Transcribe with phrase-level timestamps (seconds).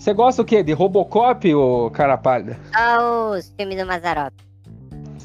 [0.00, 0.62] Você gosta o quê?
[0.62, 2.58] De Robocop, ou cara pálida?
[2.74, 4.32] Só os filmes do Mazarop.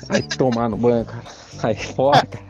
[0.10, 1.24] Vai tomar no banho, cara.
[1.30, 2.44] Sai fora, cara.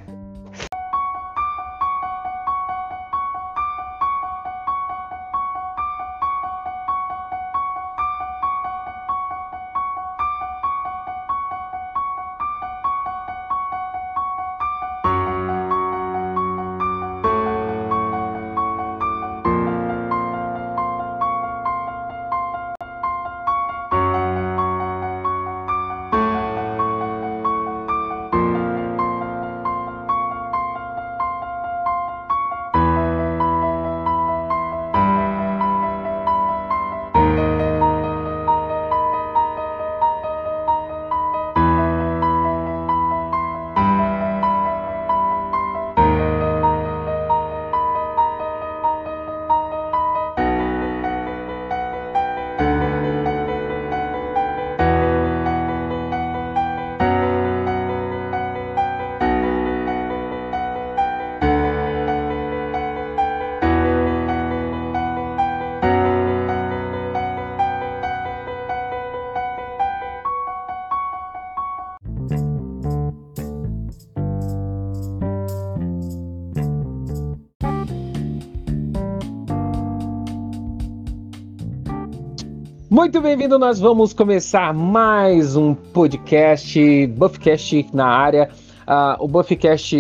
[83.06, 88.50] Muito bem-vindo, nós vamos começar mais um podcast, Buffcast na área.
[88.82, 89.96] Uh, o Buffcast,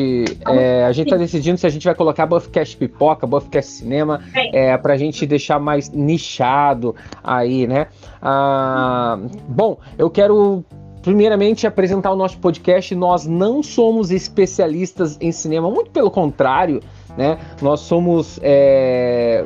[0.48, 4.76] é, a gente está decidindo se a gente vai colocar Buffcast pipoca, Buffcast cinema, é,
[4.76, 7.89] para a gente deixar mais nichado aí, né?
[8.23, 10.66] Uh, bom, eu quero
[11.03, 12.95] primeiramente apresentar o nosso podcast.
[12.95, 16.81] Nós não somos especialistas em cinema, muito pelo contrário,
[17.16, 17.38] né?
[17.61, 19.45] Nós somos é,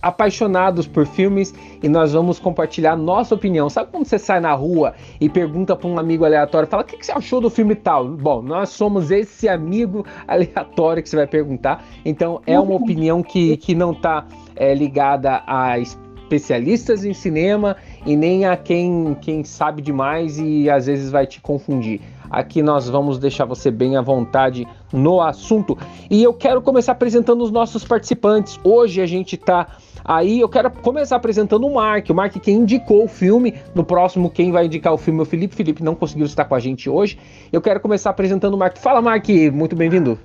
[0.00, 3.68] apaixonados por filmes e nós vamos compartilhar nossa opinião.
[3.68, 6.96] Sabe quando você sai na rua e pergunta para um amigo aleatório, fala o que,
[6.96, 8.06] que, você achou do filme tal?
[8.08, 11.84] Bom, nós somos esse amigo aleatório que você vai perguntar.
[12.04, 18.14] Então é uma opinião que, que não está é, ligada a especialistas em cinema e
[18.14, 22.00] nem a quem, quem sabe demais e às vezes vai te confundir.
[22.30, 25.76] Aqui nós vamos deixar você bem à vontade no assunto.
[26.10, 28.58] E eu quero começar apresentando os nossos participantes.
[28.64, 29.66] Hoje a gente está
[30.08, 32.08] Aí eu quero começar apresentando o Mark.
[32.08, 33.54] O Mark quem indicou o filme.
[33.74, 35.54] No próximo, quem vai indicar o filme é o Felipe.
[35.54, 37.18] Felipe não conseguiu estar com a gente hoje.
[37.52, 38.78] Eu quero começar apresentando o Mark.
[38.78, 40.18] Fala, Mark, muito bem-vindo.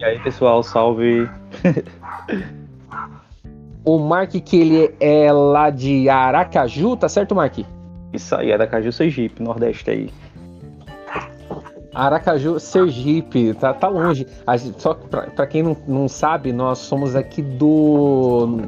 [0.00, 1.30] E aí, pessoal, salve.
[3.84, 7.56] o Mark, que ele é lá de Aracaju, tá certo, Mark?
[8.12, 10.10] Isso aí, Aracaju, Sergipe, Nordeste aí.
[11.98, 14.24] Aracaju, Sergipe, tá, tá longe.
[14.78, 18.60] Só para quem não, não sabe, nós somos aqui do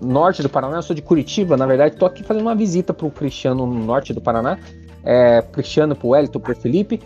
[0.00, 0.76] norte do Paraná.
[0.76, 4.14] Eu sou de Curitiba, na verdade, tô aqui fazendo uma visita pro Cristiano no norte
[4.14, 4.58] do Paraná.
[5.04, 6.98] É, Cristiano, pro Wellington, pro Felipe.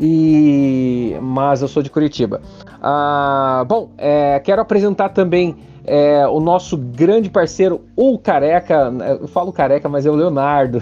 [0.00, 2.40] E mas eu sou de Curitiba.
[2.80, 5.54] Ah, bom, é, quero apresentar também
[5.92, 10.80] é, o nosso grande parceiro, o Careca, eu falo Careca, mas é o Leonardo.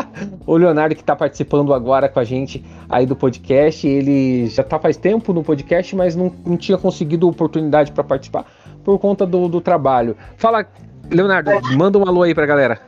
[0.46, 3.88] o Leonardo que está participando agora com a gente aí do podcast.
[3.88, 8.44] Ele já está faz tempo no podcast, mas não, não tinha conseguido oportunidade para participar
[8.84, 10.14] por conta do, do trabalho.
[10.36, 10.66] Fala,
[11.10, 12.78] Leonardo, manda um alô aí pra galera.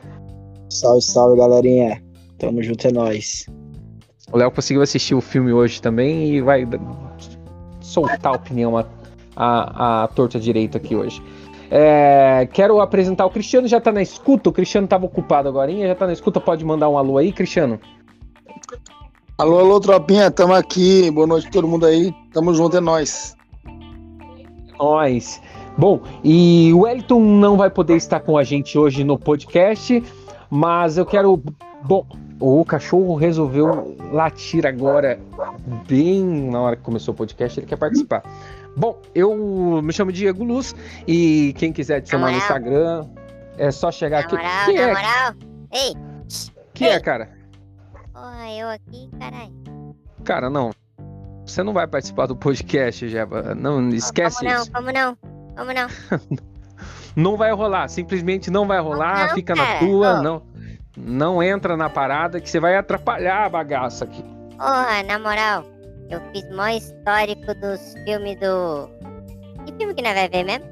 [0.69, 1.99] Salve, salve, galerinha.
[2.37, 3.47] Tamo junto, é nóis.
[4.31, 6.67] O Léo conseguiu assistir o filme hoje também e vai
[7.81, 8.85] soltar a opinião a,
[9.35, 11.19] a, a torta direito aqui hoje.
[11.75, 14.47] É, quero apresentar o Cristiano, já tá na escuta.
[14.47, 16.39] O Cristiano tava ocupado agora, já tá na escuta.
[16.39, 17.79] Pode mandar um alô aí, Cristiano?
[19.39, 21.09] Alô, alô, tropinha, tamo aqui.
[21.09, 22.13] Boa noite todo mundo aí.
[22.31, 23.35] Tamo junto, é nóis.
[24.77, 25.41] Nós.
[25.75, 30.03] Bom, e o Wellington não vai poder estar com a gente hoje no podcast,
[30.51, 31.41] mas eu quero.
[31.83, 32.05] Bom,
[32.39, 35.19] o cachorro resolveu latir agora,
[35.87, 38.21] bem na hora que começou o podcast, ele quer participar.
[38.75, 40.75] Bom, eu me chamo Diego Luz
[41.07, 43.07] e quem quiser adicionar no Instagram
[43.57, 44.35] é só chegar na aqui.
[44.35, 44.87] Moral, que na é?
[44.93, 45.33] moral.
[45.71, 45.93] Ei!
[46.73, 46.91] Que Ei.
[46.91, 47.29] é, cara?
[48.11, 49.53] Porra, eu aqui, caralho.
[50.23, 50.71] Cara, não.
[51.45, 53.53] Você não vai participar do podcast, Jeba.
[53.53, 54.71] Não, esquece Como não, isso.
[54.71, 55.17] como não?
[55.55, 55.87] Como não?
[57.15, 59.79] Não vai rolar, simplesmente não vai rolar, não, fica na cara.
[59.79, 60.23] tua, Ô.
[60.23, 60.41] não.
[60.97, 64.23] Não entra na parada que você vai atrapalhar a bagaça aqui.
[64.57, 65.63] Porra, na moral.
[66.09, 68.89] Eu fiz mó histórico dos filmes do.
[69.65, 70.65] Que filme que nós vai ver mesmo?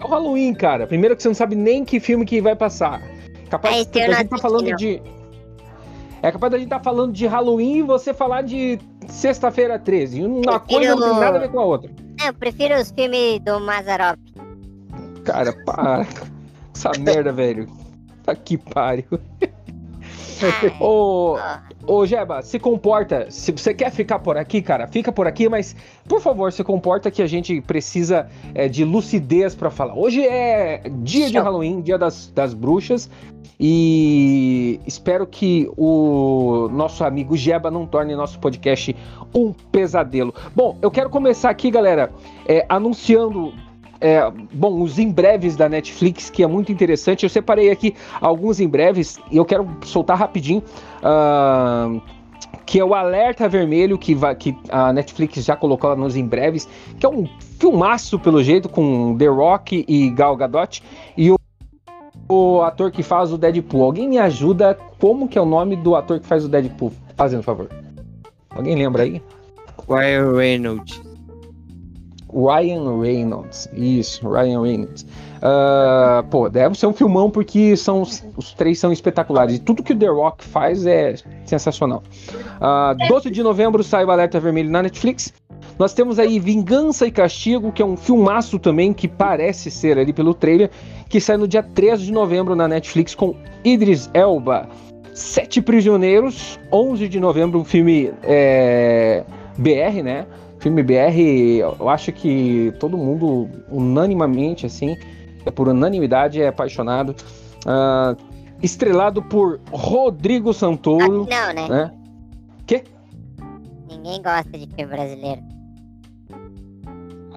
[0.00, 0.86] É o Halloween, cara.
[0.86, 3.02] Primeiro que você não sabe nem que filme que vai passar.
[3.48, 4.76] Capaz Ah, de esse eu a gente tá falando não.
[4.76, 5.02] de.
[6.22, 8.78] É capaz da gente estar tá falando de Halloween e você falar de
[9.08, 10.24] sexta-feira 13.
[10.24, 11.90] Uma coisa não tem nada a ver com a outra.
[12.24, 14.18] Eu prefiro os filmes do Mazarop.
[15.24, 16.06] Cara, para.
[16.74, 17.66] Essa merda, velho.
[18.22, 19.06] Tá que pariu.
[20.80, 21.36] Ô,
[21.86, 23.30] ô, Jeba, se comporta.
[23.30, 25.74] Se você quer ficar por aqui, cara, fica por aqui, mas
[26.08, 29.94] por favor, se comporta que a gente precisa é, de lucidez pra falar.
[29.94, 31.38] Hoje é dia de.
[31.38, 33.10] Halloween, dia das, das bruxas.
[33.58, 38.94] E espero que o nosso amigo Jeba não torne nosso podcast
[39.34, 40.34] um pesadelo.
[40.54, 42.12] Bom, eu quero começar aqui, galera,
[42.46, 43.54] é, anunciando
[44.00, 47.24] é, bom, os em breves da Netflix, que é muito interessante.
[47.24, 50.62] Eu separei aqui alguns em breves e eu quero soltar rapidinho.
[51.02, 52.00] ah,
[52.64, 56.68] que é o Alerta Vermelho, que, vai, que a Netflix já colocou nos em breves,
[56.98, 57.24] que é um
[57.60, 60.82] filmaço, pelo jeito, com The Rock e Gal Gadot.
[61.16, 61.38] E o,
[62.28, 63.84] o ator que faz o Deadpool.
[63.84, 64.76] Alguém me ajuda?
[65.00, 66.92] Como que é o nome do ator que faz o Deadpool?
[67.16, 67.68] Fazendo favor.
[68.50, 69.22] Alguém lembra aí?
[69.88, 71.05] Ryan Reynolds.
[72.36, 73.68] Ryan Reynolds.
[73.72, 75.06] Isso, Ryan Reynolds.
[75.40, 79.56] Ah, pô, deve ser um filmão porque são, os três são espetaculares.
[79.56, 82.02] E tudo que o The Rock faz é sensacional.
[82.60, 85.32] Ah, 12 de novembro sai o Alerta Vermelho na Netflix.
[85.78, 90.12] Nós temos aí Vingança e Castigo, que é um filmaço também, que parece ser ali
[90.12, 90.70] pelo trailer,
[91.08, 93.34] que sai no dia 13 de novembro na Netflix com
[93.64, 94.68] Idris Elba.
[95.12, 99.24] Sete Prisioneiros, 11 de novembro, um filme é,
[99.56, 100.26] BR, né?
[100.66, 101.16] Filme BR,
[101.78, 104.96] eu acho que todo mundo, unanimamente, assim,
[105.44, 107.14] é por unanimidade, é apaixonado.
[107.64, 108.16] Ah,
[108.60, 111.68] estrelado por Rodrigo Santoro, Não, né?
[111.68, 111.94] né?
[112.66, 112.82] Que?
[113.88, 115.40] Ninguém gosta de filme brasileiro.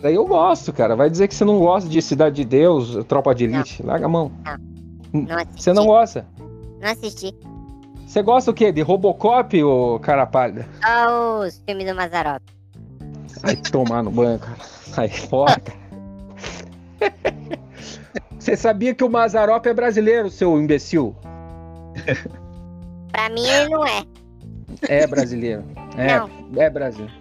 [0.01, 0.95] Daí eu gosto, cara.
[0.95, 3.83] Vai dizer que você não gosta de Cidade de Deus, Tropa de Elite.
[3.83, 4.31] Larga a mão.
[5.13, 5.61] Não assisti.
[5.61, 6.25] Você não gosta?
[6.81, 7.35] Não assisti.
[8.07, 8.71] Você gosta o quê?
[8.71, 10.67] De Robocop ou cara pálida?
[10.83, 12.41] Só os filmes do Mazarop.
[13.41, 14.57] Vai tomar no banho, cara.
[14.59, 15.79] Sai fora, cara.
[18.37, 21.15] Você sabia que o Mazarop é brasileiro, seu imbecil?
[23.11, 24.03] Pra mim ele não é.
[24.87, 25.63] É brasileiro.
[25.97, 26.29] É, Não.
[26.55, 27.13] é brasileiro.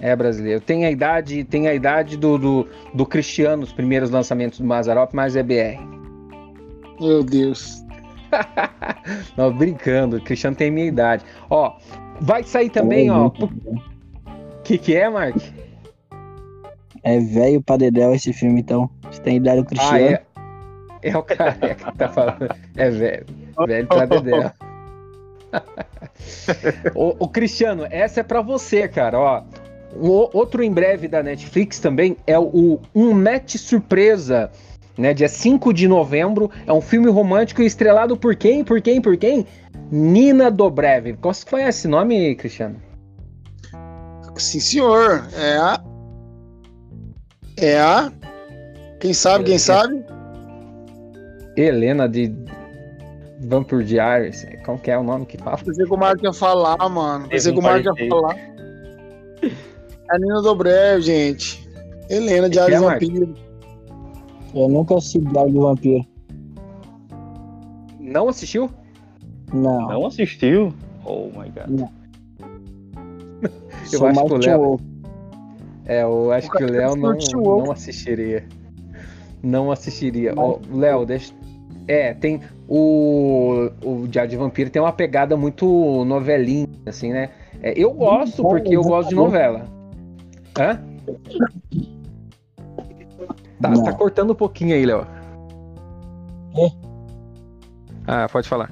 [0.00, 0.60] É brasileiro.
[0.60, 5.12] Tem a idade, tem a idade do, do, do Cristiano, os primeiros lançamentos do Mazarop,
[5.14, 5.78] mas é BR.
[7.00, 7.84] Meu Deus.
[9.36, 11.24] Não, brincando, o Cristiano tem a minha idade.
[11.50, 11.76] Ó,
[12.20, 13.26] vai sair também, ó.
[13.26, 13.91] O
[14.72, 15.36] que, que é, Mark?
[17.02, 18.88] É velho pra dedéu esse filme, então.
[19.10, 19.98] Você tem idade do Ah, Cristiano.
[20.06, 20.22] é.
[21.04, 22.48] É o careca que tá falando.
[22.76, 23.26] É velho.
[23.66, 24.50] Velho pra dedéu.
[26.94, 29.42] o, o Cristiano, essa é pra você, cara, ó.
[29.94, 34.50] O outro em breve da Netflix também é o Um Match Surpresa,
[34.96, 35.12] né?
[35.12, 36.50] Dia 5 de novembro.
[36.66, 38.64] É um filme romântico estrelado por quem?
[38.64, 39.00] Por quem?
[39.02, 39.44] Por quem?
[39.90, 41.16] Nina Dobrev.
[41.20, 42.76] Qual que foi esse nome, Cristiano?
[44.36, 45.26] Sim, senhor.
[45.34, 45.84] É a.
[47.56, 48.12] É a.
[49.00, 50.04] Quem sabe, quem sabe?
[51.56, 52.32] Helena de
[53.40, 54.46] Vampire Diaries.
[54.64, 55.58] Qual que é o nome que fala?
[55.58, 57.28] Pensei que o Marco ia falar, mano.
[57.28, 58.36] Pensei que o Marco ia falar.
[59.42, 59.50] É
[60.08, 61.68] a Nina Dobrev, gente.
[62.08, 63.04] Helena de é, Ares Marco?
[63.04, 63.34] Vampiro.
[64.54, 66.06] Eu nunca assisti Diário do Vampiro.
[67.98, 68.70] Não assistiu?
[69.52, 69.88] Não.
[69.88, 70.72] Não assistiu?
[71.04, 71.88] Oh my god.
[73.84, 74.80] Sou acho que o Léo-.
[75.84, 77.12] É, eu acho O que o cara Léo não,
[77.42, 78.44] não assistiria.
[79.42, 80.32] Não assistiria.
[80.36, 81.34] Ó, Léo, deixa.
[81.88, 82.40] É, tem.
[82.68, 87.30] O, o Diário de Vampiro tem uma pegada muito novelinha, assim, né?
[87.60, 89.66] É, eu gosto porque eu gosto de novela.
[90.58, 90.80] Hã?
[93.60, 95.06] Tá, tá cortando um pouquinho aí, Léo.
[96.56, 96.68] É.
[98.06, 98.70] Ah, pode falar.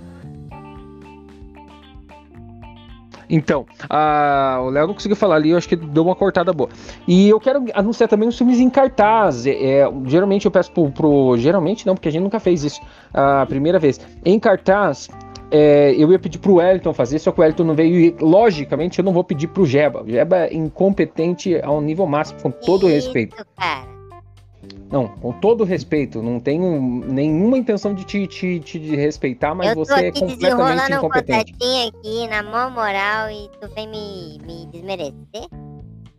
[3.30, 6.68] Então, ah, o Léo não conseguiu falar ali, eu acho que deu uma cortada boa.
[7.06, 9.46] E eu quero anunciar também os filmes em cartaz.
[9.46, 12.80] É, é, geralmente eu peço pro, pro- Geralmente não, porque a gente nunca fez isso
[13.14, 14.00] a primeira vez.
[14.24, 15.08] Em cartaz,
[15.50, 18.98] é, eu ia pedir pro Wellington fazer, só que o Wellington não veio e, logicamente,
[18.98, 20.02] eu não vou pedir pro Jeba.
[20.02, 23.36] O Jeba é incompetente ao nível máximo, com todo o Isso, respeito.
[23.56, 23.99] cara.
[24.90, 26.20] Não, com todo respeito.
[26.20, 30.96] Não tenho nenhuma intenção de te, te, te respeitar, mas eu você é completamente um
[30.96, 31.52] incompetente.
[31.52, 35.48] contatinho aqui, na mão moral, e tu vem me, me desmerecer?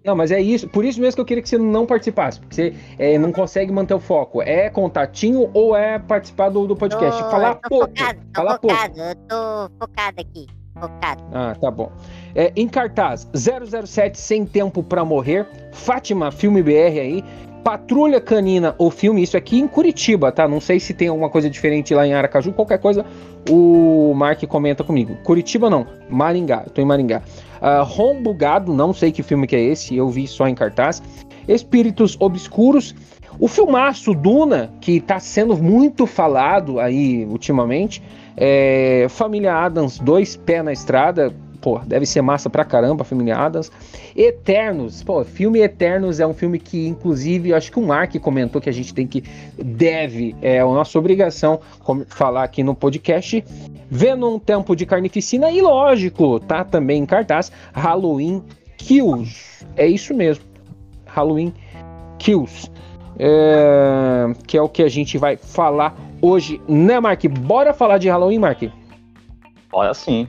[0.04, 0.68] Não, mas é isso.
[0.68, 2.40] Por isso mesmo que eu queria que você não participasse.
[2.40, 4.42] Porque você é, não consegue manter o foco.
[4.42, 7.22] É contatinho ou é participar do, do podcast?
[7.22, 7.88] Tô- falar tô pouco.
[7.90, 8.76] Focado, tô falar pouco.
[8.76, 10.48] focado, eu tô focado aqui.
[10.80, 11.24] Focado.
[11.34, 11.92] Ah, tá bom.
[12.34, 17.24] É, em cartaz, 007 Sem Tempo Pra Morrer, Fátima, filme BR aí,
[17.64, 20.48] Patrulha Canina, o filme, isso aqui em Curitiba, tá?
[20.48, 23.06] Não sei se tem alguma coisa diferente lá em Aracaju, qualquer coisa
[23.50, 25.16] o Mark comenta comigo.
[25.24, 27.22] Curitiba não, Maringá, tô em Maringá.
[27.62, 31.02] Uh, Rombugado, não sei que filme que é esse, eu vi só em cartaz.
[31.48, 32.96] Espíritos Obscuros,
[33.40, 38.02] O filmaço Duna, que está sendo muito falado aí ultimamente,
[38.38, 43.72] é Família Adams, dois pés na estrada, pô, deve ser massa pra caramba, Família Adams.
[44.16, 48.70] Eternos, pô, filme Eternos é um filme que, inclusive, acho que o Mark comentou que
[48.70, 49.24] a gente tem que,
[49.64, 51.60] deve, é a nossa obrigação
[52.08, 53.44] falar aqui no podcast.
[53.90, 58.44] Venom, Tempo de Carnificina e, lógico, tá também em cartaz, Halloween
[58.78, 59.66] Kills.
[59.78, 60.44] É isso mesmo,
[61.06, 61.54] Halloween
[62.18, 62.72] Kills.
[63.20, 67.24] É, que é o que a gente vai falar hoje, né, Mark?
[67.28, 68.64] Bora falar de Halloween, Mark?
[69.74, 70.28] Olha, assim,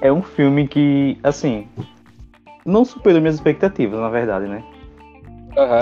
[0.00, 1.66] é um filme que, assim,
[2.64, 4.62] não superou minhas expectativas, na verdade, né?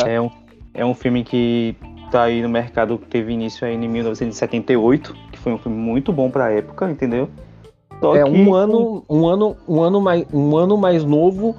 [0.06, 0.30] É um,
[0.72, 1.74] é um filme que
[2.10, 6.12] tá aí no mercado, que teve início aí em 1978, que foi um filme muito
[6.12, 7.28] bom pra época, entendeu?
[8.00, 11.56] Só É que- um ano, um ano, um ano mais, um ano mais novo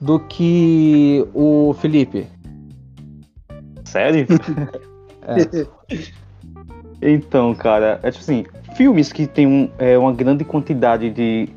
[0.00, 2.26] do que o Felipe.
[3.84, 4.26] Sério?
[5.26, 5.66] É.
[7.00, 8.44] Então, cara, é tipo assim,
[8.76, 11.48] filmes que tem um, é, uma grande quantidade de,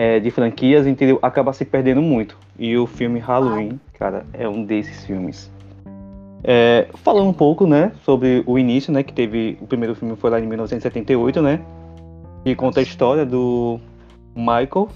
[0.00, 1.18] é, de franquias, entendeu?
[1.20, 2.34] Acaba se perdendo muito.
[2.58, 5.50] E o filme Halloween, cara, é um desses filmes.
[6.42, 10.30] É, falando um pouco, né, sobre o início, né, que teve, o primeiro filme foi
[10.30, 11.60] lá em 1978, né,
[12.46, 13.78] e conta a história do
[14.34, 14.88] Michael,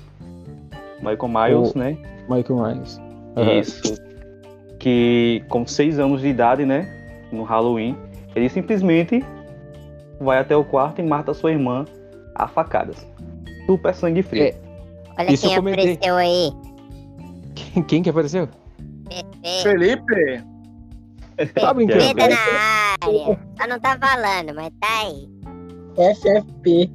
[1.00, 2.98] Michael Myers, O- né, Michael Myers.
[3.60, 3.94] isso.
[4.78, 6.88] Que com seis anos de idade, né?
[7.30, 7.94] No Halloween,
[8.34, 9.22] ele simplesmente
[10.18, 11.84] vai até o quarto e mata sua irmã
[12.34, 13.06] a facadas.
[13.66, 14.44] Super sangue frio.
[14.44, 14.63] É.
[15.18, 16.52] Olha Isso quem apareceu aí.
[17.54, 18.48] Quem, quem que apareceu?
[19.08, 19.62] Pepe.
[19.62, 20.44] Felipe,
[21.54, 22.00] Tá brincando.
[22.00, 22.36] Peta na
[23.02, 23.40] área.
[23.58, 25.28] Só não tá falando, mas tá aí.
[26.14, 26.90] FFP.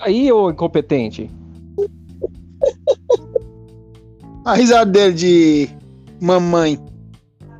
[0.00, 1.30] Aí, ô incompetente.
[4.44, 5.68] a risada dele de
[6.20, 6.78] mamãe.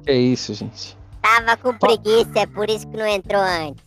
[0.04, 0.96] Que é isso, gente.
[1.20, 3.84] Tava com preguiça, é por isso que não entrou antes.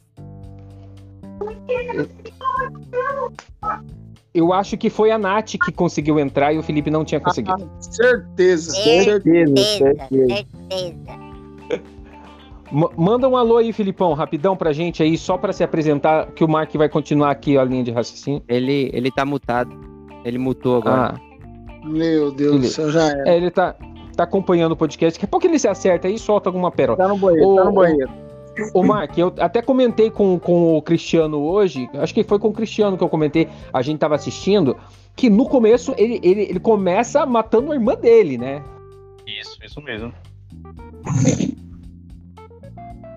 [4.40, 7.70] Eu acho que foi a Nath que conseguiu entrar e o Felipe não tinha conseguido.
[7.82, 9.56] Certeza, Certeza, certeza.
[9.58, 11.20] certeza, certeza.
[12.72, 16.44] Ma- manda um alô aí, Filipão, rapidão pra gente aí, só pra se apresentar, que
[16.44, 18.42] o Mark vai continuar aqui a linha de raciocínio.
[18.48, 19.72] Ele, ele tá mutado.
[20.24, 21.16] Ele mutou agora.
[21.16, 22.74] Ah, Meu Deus do Beleza.
[22.76, 23.30] céu, já era.
[23.30, 23.76] é, ele tá,
[24.16, 25.18] tá acompanhando o podcast.
[25.18, 26.98] Daqui a pouco ele se acerta aí e solta alguma pérola.
[26.98, 28.10] Tá no banheiro, tá no banheiro.
[28.74, 32.54] Ô, Mark, eu até comentei com, com o Cristiano hoje, acho que foi com o
[32.54, 34.78] Cristiano que eu comentei, a gente tava assistindo,
[35.16, 38.64] que no começo ele, ele, ele começa matando a irmã dele, né?
[39.26, 40.14] Isso, isso mesmo.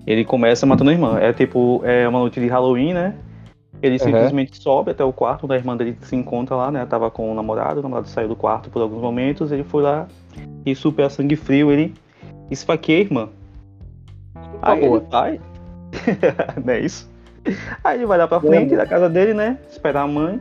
[0.05, 1.17] Ele começa matando a irmã.
[1.19, 3.15] É tipo, é uma noite de Halloween, né?
[3.81, 6.79] Ele simplesmente sobe até o quarto da irmã dele se encontra lá, né?
[6.79, 9.83] Ela Tava com o namorado, o namorado saiu do quarto por alguns momentos, ele foi
[9.83, 10.07] lá
[10.65, 11.93] e super a sangue frio, ele
[12.49, 13.29] esfaqueia a irmã.
[14.71, 14.97] Aí boa.
[14.97, 15.39] ele vai.
[16.63, 17.09] não é isso?
[17.83, 19.57] Aí ele vai lá pra frente da casa dele, né?
[19.69, 20.39] Esperar a mãe.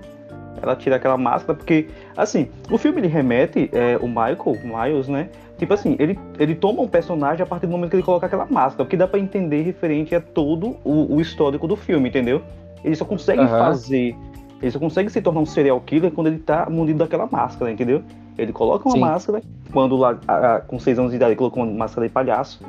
[0.62, 5.29] Ela tira aquela máscara, porque, assim, o filme ele remete, é, o Michael Myers, né?
[5.59, 8.47] Tipo assim, ele, ele toma um personagem a partir do momento que ele coloca aquela
[8.47, 12.43] máscara, porque dá pra entender referente a todo o, o histórico do filme, entendeu?
[12.85, 13.59] Ele só consegue Aham.
[13.59, 14.14] fazer,
[14.61, 18.02] ele só consegue se tornar um serial killer quando ele tá munido daquela máscara, entendeu?
[18.38, 19.00] Ele coloca uma Sim.
[19.00, 22.12] máscara, quando lá, a- a- com seis anos de idade, ele colocou uma máscara de
[22.12, 22.61] palhaço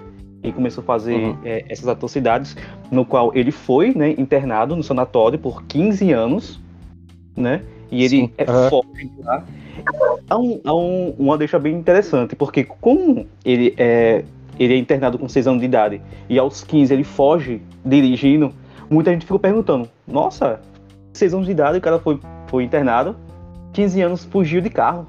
[0.44, 1.38] e começou a fazer Uhum.
[1.44, 2.56] é, essas atrocidades,
[2.92, 6.60] no qual ele foi né, internado no sanatório por 15 anos,
[7.36, 7.62] né?
[7.92, 8.70] E ele Sim, é aham.
[8.70, 9.44] forte lá.
[10.30, 14.24] Há, um, há um- uma deixa bem interessante, porque como ele é,
[14.60, 18.52] ele é internado com 6 anos de idade e aos 15 ele foge dirigindo,
[18.90, 20.60] muita gente ficou perguntando: nossa,
[21.14, 23.16] 6 anos de idade o cara foi, foi internado,
[23.74, 25.08] 15 anos fugiu de carro.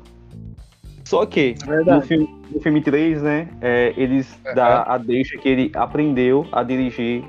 [1.05, 5.49] Só que É no filme, no filme 3, né, é, eles dá a deixa que
[5.49, 7.25] ele aprendeu a dirigir,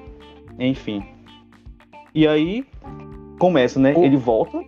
[0.60, 1.04] enfim.
[2.14, 2.66] E aí
[3.40, 3.94] começa, né?
[3.96, 4.64] O- Ele volta.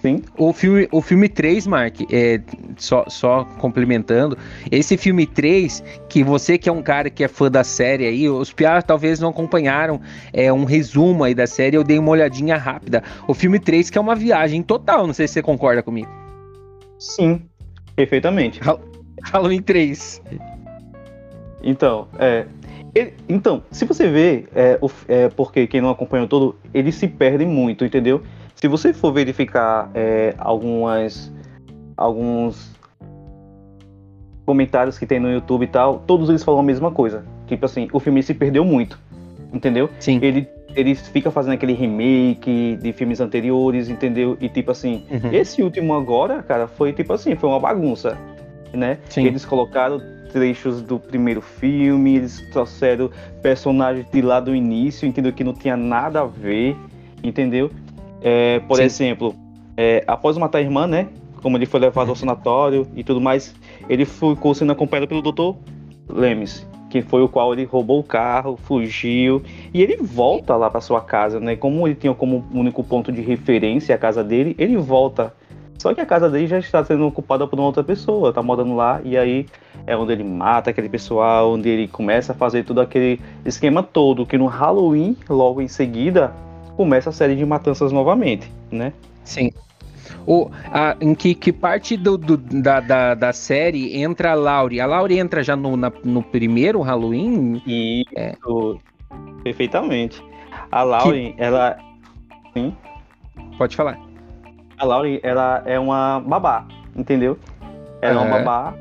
[0.00, 0.22] Sim.
[0.38, 2.40] O filme, o filme 3, Mark, é,
[2.76, 4.38] só, só complementando,
[4.70, 8.28] esse filme 3, que você que é um cara que é fã da série aí,
[8.28, 10.00] os piados talvez não acompanharam
[10.32, 13.02] é, um resumo aí da série, eu dei uma olhadinha rápida.
[13.26, 16.08] O filme 3 que é uma viagem total, não sei se você concorda comigo.
[16.96, 17.42] Sim.
[17.96, 18.60] Perfeitamente.
[19.32, 20.22] Halloween 3.
[21.62, 22.46] Então, é.
[22.94, 27.06] ele- então, se você vê, é, o- é, porque quem não acompanhou todo, ele se
[27.08, 28.22] perde muito, entendeu?
[28.54, 31.32] Se você for verificar é, algumas.
[31.96, 32.76] alguns
[34.46, 37.22] comentários que tem no YouTube e tal, todos eles falam a mesma coisa.
[37.46, 38.98] Tipo assim, o filme se perdeu muito.
[39.52, 39.90] Entendeu?
[40.00, 40.18] Sim.
[40.22, 44.38] Ele, ele fica fazendo aquele remake de filmes anteriores, entendeu?
[44.40, 45.32] E tipo assim, Uhum.
[45.32, 48.16] esse último agora, cara, foi tipo assim, foi uma bagunça,
[48.72, 48.98] né?
[49.08, 49.24] Sim.
[49.26, 50.00] Eles colocaram
[50.32, 53.10] trechos do primeiro filme, eles trouxeram
[53.42, 55.32] personagens de lá do início, entendeu?
[55.32, 56.76] Que não tinha nada a ver,
[57.22, 57.70] entendeu?
[58.20, 58.82] É, por Sim.
[58.82, 59.34] exemplo,
[59.76, 61.08] é, após matar a irmã, né?
[61.42, 63.54] Como ele foi levado ao sanatório e tudo mais,
[63.88, 65.56] ele ficou sendo acompanhado pelo Dr.
[66.08, 70.80] Lemes, que foi o qual ele roubou o carro, fugiu e ele volta lá para
[70.80, 71.54] sua casa, né?
[71.54, 75.32] Como ele tinha como único ponto de referência a casa dele, ele volta.
[75.78, 78.74] Só que a casa dele já está sendo ocupada por uma outra pessoa, tá morando
[78.74, 79.46] lá e aí
[79.86, 84.26] é onde ele mata aquele pessoal, onde ele começa a fazer todo aquele esquema todo,
[84.26, 86.32] que no Halloween, logo em seguida,
[86.76, 88.92] começa a série de matanças novamente, né?
[89.22, 89.52] Sim.
[90.26, 94.80] O, a- em que, que parte do, do- da, da, da série entra a Laurie?
[94.80, 97.62] A Laurie entra já no, na- no primeiro Halloween?
[97.66, 98.32] E É.
[98.32, 98.80] isso,
[99.44, 100.22] perfeitamente.
[100.72, 101.78] A Lauren, ela
[103.56, 103.98] Pode falar.
[104.78, 107.38] A Lauren, ela é uma babá, entendeu?
[108.00, 108.74] Ela é uma babá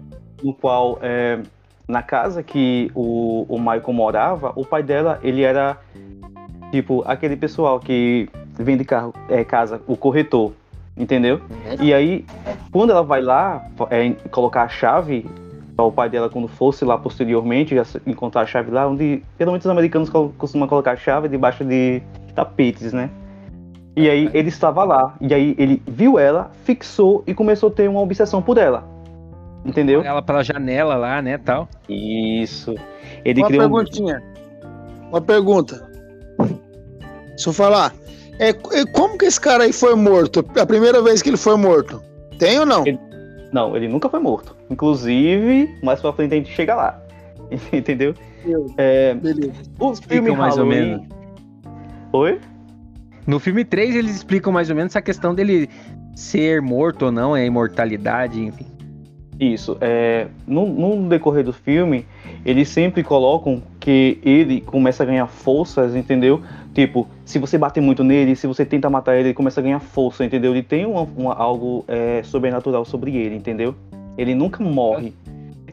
[0.43, 1.39] no qual é,
[1.87, 5.77] na casa que o, o Michael morava, o pai dela, ele era
[6.71, 10.53] tipo aquele pessoal que vende carro, é, casa, o corretor,
[10.95, 11.41] entendeu?
[11.79, 12.25] E aí,
[12.71, 15.25] quando ela vai lá é, colocar a chave
[15.75, 19.61] para o pai dela quando fosse lá posteriormente, já encontrar a chave lá, onde geralmente
[19.61, 22.01] os americanos costumam colocar a chave debaixo de
[22.35, 23.09] tapetes, né?
[23.97, 27.89] E aí ele estava lá, e aí ele viu ela, fixou e começou a ter
[27.89, 28.83] uma obsessão por ela.
[29.65, 30.03] Entendeu?
[30.03, 31.67] Ela pela janela lá, né, tal.
[31.89, 32.75] Isso.
[33.25, 34.21] Ele Uma criou um- perguntinha.
[35.09, 35.89] Uma pergunta.
[37.29, 37.91] Deixa eu falar.
[38.39, 40.45] É, é, como que esse cara aí foi morto?
[40.59, 41.99] A primeira vez que ele foi morto?
[42.37, 42.85] Tem ou não?
[42.85, 42.99] Ele-
[43.51, 44.55] Não, ele nunca foi morto.
[44.69, 47.01] Inclusive, mais pra frente a gente chega lá.
[47.73, 48.13] Entendeu?
[48.77, 49.53] É, Beleza.
[49.79, 50.85] o filme mais ou Halloween...
[50.99, 51.07] menos.
[52.13, 52.39] Oi?
[53.27, 55.69] No filme 3 eles explicam mais ou menos essa questão dele
[56.15, 58.65] ser morto ou não, é imortalidade, enfim.
[59.39, 59.77] Isso.
[59.81, 62.05] É, no, no decorrer do filme,
[62.43, 66.41] eles sempre colocam que ele começa a ganhar forças, entendeu?
[66.73, 69.79] Tipo, se você bater muito nele, se você tenta matar ele, ele começa a ganhar
[69.79, 70.53] força, entendeu?
[70.53, 73.75] Ele tem uma, uma- algo é, sobrenatural sobre ele, entendeu?
[74.17, 75.13] Ele nunca morre.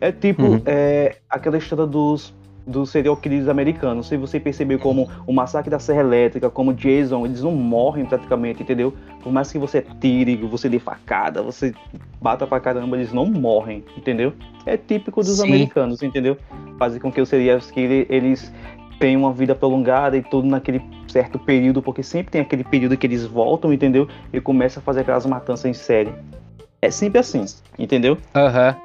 [0.01, 0.61] É tipo Uhum.
[0.67, 2.35] é, aquela história dos,
[2.66, 4.07] dos serial killers americanos.
[4.09, 8.62] Se você percebeu como o massacre da Serra Elétrica, como Jason, eles não morrem praticamente,
[8.62, 8.94] entendeu?
[9.22, 11.74] Por mais que você tire, você dê facada, você
[12.20, 14.33] bata pra caramba, eles não morrem, entendeu?
[14.66, 15.44] É típico dos Sim.
[15.44, 16.37] americanos, entendeu?
[16.79, 18.53] Fazer com que os serial killers, eles
[18.98, 23.07] tenham uma vida prolongada e tudo naquele certo período, porque sempre tem aquele período que
[23.07, 24.09] eles voltam, entendeu?
[24.33, 26.12] E começam a fazer aquelas matanças em série.
[26.81, 27.44] É sempre assim,
[27.79, 28.18] entendeu?
[28.35, 28.77] Aham.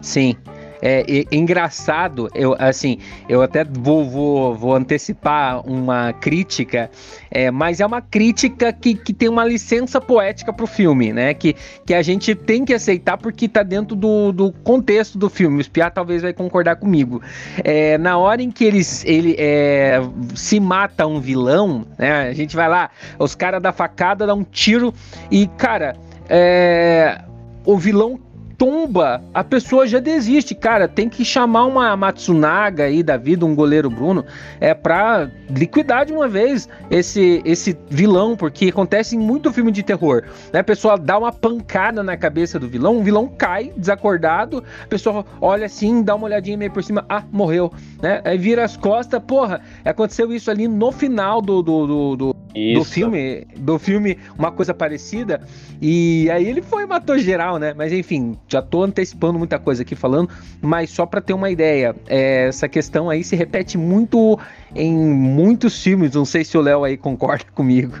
[0.00, 0.36] Sim.
[0.82, 6.90] É, e- engraçado, eu assim, eu até vou, vou, vou antecipar uma crítica,
[7.30, 11.32] é, mas é uma crítica que, que tem uma licença poética pro filme, né?
[11.34, 11.54] Que,
[11.86, 15.58] que a gente tem que aceitar porque tá dentro do, do contexto do filme.
[15.58, 17.22] O Espiar talvez vai concordar comigo.
[17.62, 20.00] É, na hora em que eles ele é,
[20.34, 22.28] se mata um vilão, né?
[22.28, 24.92] A gente vai lá, os caras da facada dão um tiro
[25.30, 25.94] e, cara,
[26.28, 27.20] é,
[27.64, 28.18] o vilão
[28.56, 30.88] tomba, a pessoa já desiste, cara.
[30.88, 34.24] Tem que chamar uma Matsunaga aí da vida, um goleiro Bruno,
[34.60, 39.82] é pra liquidar de uma vez esse esse vilão, porque acontece em muito filme de
[39.82, 40.60] terror, né?
[40.60, 45.24] A pessoa dá uma pancada na cabeça do vilão, o vilão cai desacordado, a pessoa
[45.40, 48.20] olha assim, dá uma olhadinha meio por cima, ah, morreu, né?
[48.24, 52.36] Aí vira as costas, porra, aconteceu isso ali no final do, do, do, do,
[52.74, 55.40] do filme, do filme, uma coisa parecida.
[55.80, 57.74] E aí ele foi matou geral, né?
[57.74, 60.28] Mas enfim, já tô antecipando muita coisa aqui falando,
[60.60, 64.38] mas só pra ter uma ideia, é, essa questão aí se repete muito
[64.74, 66.14] em muitos filmes.
[66.14, 67.96] Não sei se o Léo aí concorda comigo.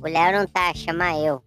[0.00, 1.42] O Léo não tá, chama eu.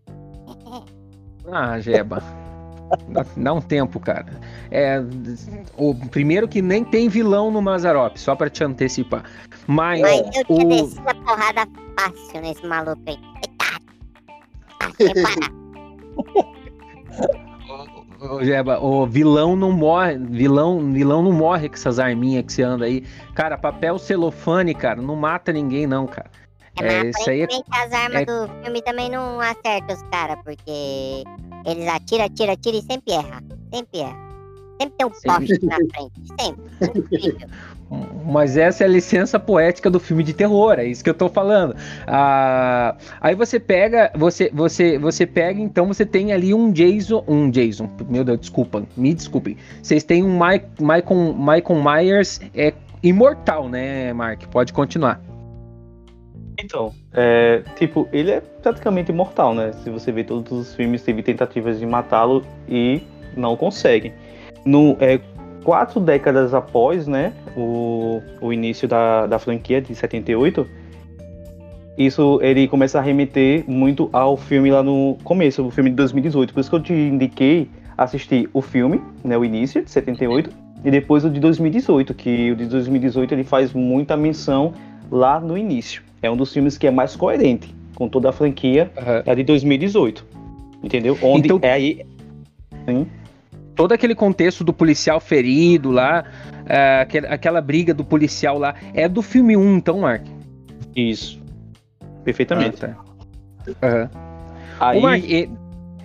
[1.49, 2.21] Ah, Jeba.
[3.07, 4.25] Dá, dá um tempo, cara.
[4.71, 5.01] É,
[5.77, 9.23] o primeiro que nem tem vilão no Mazarop, só pra te antecipar.
[9.65, 11.67] Mas, Mas eu tinha o, descido a porrada
[11.99, 13.17] fácil nesse maluco aí.
[13.57, 13.79] Parar.
[18.21, 22.63] Ô, Jeba, o vilão não morre, vilão, vilão não morre com essas arminhas que você
[22.63, 23.05] anda aí.
[23.33, 26.29] Cara, papel celofane, cara, não mata ninguém não, cara.
[26.81, 30.37] É, É, isso aí é- as armas é- do filme também não acertam os caras,
[30.43, 31.23] porque
[31.65, 33.41] eles atiram, atiram, atiram e sempre erra.
[33.73, 34.28] Sempre erra.
[34.79, 35.47] Sempre tem um Sempre.
[35.47, 36.11] poste na frente.
[36.39, 36.99] Sempre.
[36.99, 37.47] Incrível.
[38.25, 41.27] Mas essa é a licença poética do filme de terror, é isso que eu tô
[41.27, 41.75] falando.
[42.05, 47.49] Ah, aí você pega, você, você, você pega, então você tem ali um Jason, um
[47.49, 49.57] Jason, meu Deus, desculpa, me desculpem.
[49.81, 54.43] Vocês têm um Mike, Michael, Michael Myers é imortal, né, Mark?
[54.51, 55.19] Pode continuar.
[56.61, 59.71] Então, é, tipo, ele é praticamente imortal, né?
[59.83, 63.01] Se você vê todos os filmes, teve tentativas de matá-lo e
[63.35, 64.13] não conseguem.
[64.65, 65.19] No, é,
[65.63, 70.65] quatro décadas após, né, o, o início da, da franquia, de 78,
[71.97, 76.53] isso ele começa a remeter muito ao filme lá no começo, o filme de 2018.
[76.53, 80.49] Por isso que eu te indiquei assistir o filme, né, o início, de 78,
[80.85, 84.73] e depois o de 2018, que o de 2018 ele faz muita menção
[85.11, 86.01] lá no início.
[86.21, 89.23] É um dos filmes que é mais coerente com toda a franquia, Aham.
[89.25, 90.25] é a de 2018.
[90.81, 91.17] Entendeu?
[91.21, 92.05] Onde Então- é aí.
[92.87, 93.05] Sim.
[93.79, 96.25] Todo aquele contexto do policial ferido lá,
[96.65, 100.25] é, aquele- aquela briga do policial lá, é do filme 1, então, Mark?
[100.93, 101.41] Isso.
[102.25, 102.83] Perfeitamente.
[102.83, 103.87] Ah, tá.
[103.87, 104.09] Aham.
[104.81, 105.23] Aí, Mark,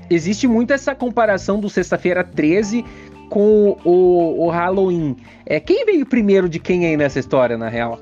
[0.08, 2.84] existe muito essa comparação do Sexta-feira 13
[3.28, 5.16] com o, o Halloween.
[5.44, 7.98] É, quem veio primeiro de quem aí nessa história, na real?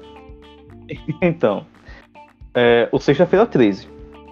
[1.22, 1.64] então.
[2.54, 3.88] é, o Sexta-feira 13,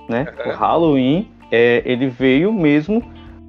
[0.07, 0.26] né?
[0.44, 3.03] O Halloween, é, ele veio mesmo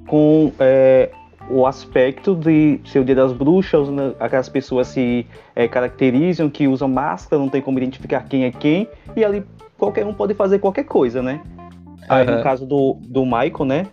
[0.06, 1.10] com é,
[1.52, 4.14] o aspecto de ser o dia das bruxas, né?
[4.18, 8.88] aquelas pessoas se é, caracterizam, que usam máscara, não tem como identificar quem é quem,
[9.14, 9.44] e ali
[9.76, 11.40] qualquer um pode fazer qualquer coisa, né?
[12.08, 12.36] Aí Aham.
[12.36, 13.86] no caso do, do Michael, né?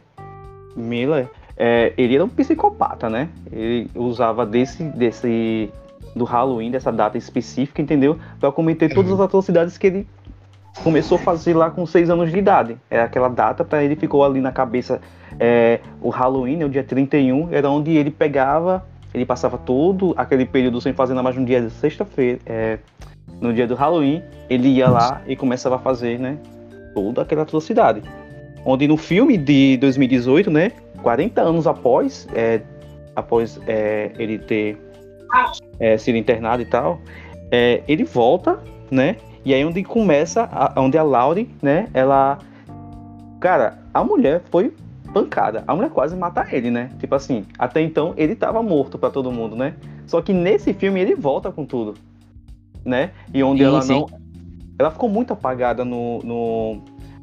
[0.75, 3.27] Miller, é, ele era um psicopata, né?
[3.51, 5.69] Ele usava desse, desse
[6.15, 8.17] do Halloween, dessa data específica, entendeu?
[8.39, 10.07] Pra cometer todas as atrocidades que ele
[10.83, 12.77] começou a fazer lá com seis anos de idade.
[12.89, 15.01] Era aquela data para ele ficou ali na cabeça.
[15.39, 20.45] é, o Halloween, né, o dia 31, era onde ele pegava, ele passava todo aquele
[20.45, 22.79] período sem fazer nada mais no dia de sexta-feira, é,
[23.39, 26.37] no dia do Halloween, ele ia lá e começava a fazer, né,
[26.93, 28.01] toda aquela atrocidade.
[28.65, 32.61] Onde no filme de 2018, né, 40 anos após, é,
[33.15, 34.77] após é, ele ter
[35.79, 36.99] é, sido internado e tal,
[37.51, 38.59] é, ele volta,
[38.91, 42.39] né, e aí onde começa, a, onde a Laurie, né, ela...
[43.39, 44.73] Cara, a mulher foi
[45.13, 45.63] pancada.
[45.67, 46.89] A mulher quase mata ele, né?
[46.99, 49.73] Tipo assim, até então ele tava morto pra todo mundo, né?
[50.05, 51.95] Só que nesse filme ele volta com tudo,
[52.83, 53.11] né?
[53.33, 53.93] E onde Sim, ela sim.
[53.93, 54.07] não...
[54.77, 56.81] Ela ficou muito apagada no, no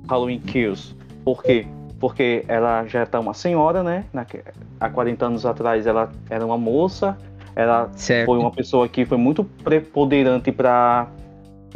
[0.09, 0.95] Halloween Kills.
[1.25, 1.67] Por quê?
[1.99, 4.05] Porque ela já tá uma senhora, né?
[4.13, 4.43] Naque-
[4.79, 7.17] há 40 anos atrás ela era uma moça,
[7.55, 8.27] ela Certo.
[8.27, 11.09] foi uma pessoa que foi muito preponderante pra,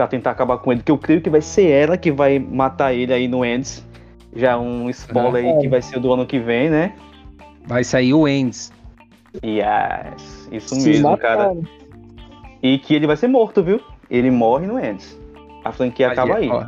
[0.00, 2.94] pra tentar acabar com ele, que eu creio que vai ser ela que vai matar
[2.94, 3.86] ele aí no Ends.
[4.34, 6.94] Já um spoiler aí que vai ser do ano que vem, né?
[7.66, 8.72] Vai sair o Endes.
[9.44, 11.54] Yes, isso Se mesmo, cara.
[12.62, 13.78] E que ele vai ser morto, viu?
[14.10, 15.20] Ele morre no Ends.
[15.64, 16.48] A franquia acaba aí.
[16.48, 16.64] Ó,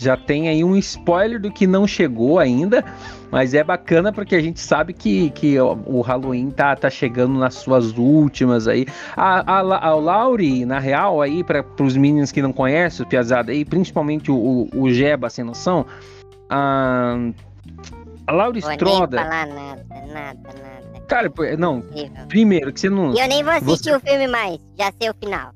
[0.00, 2.82] já tem aí um spoiler do que não chegou ainda,
[3.30, 7.54] mas é bacana porque a gente sabe que, que o Halloween tá, tá chegando nas
[7.56, 8.86] suas últimas aí.
[9.14, 13.52] A, a, a Lauri, na real, aí, para os meninos que não conhecem, o Piazada
[13.52, 15.84] aí, principalmente o, o, o Jeba, sem noção,
[16.48, 17.18] a,
[18.26, 19.84] a nem Stroda, falar nada,
[20.14, 21.00] nada, nada.
[21.06, 22.26] cara, não, Incrível.
[22.26, 23.14] primeiro que você não.
[23.14, 25.52] Eu nem vou assistir Você- o filme mais, já sei o final.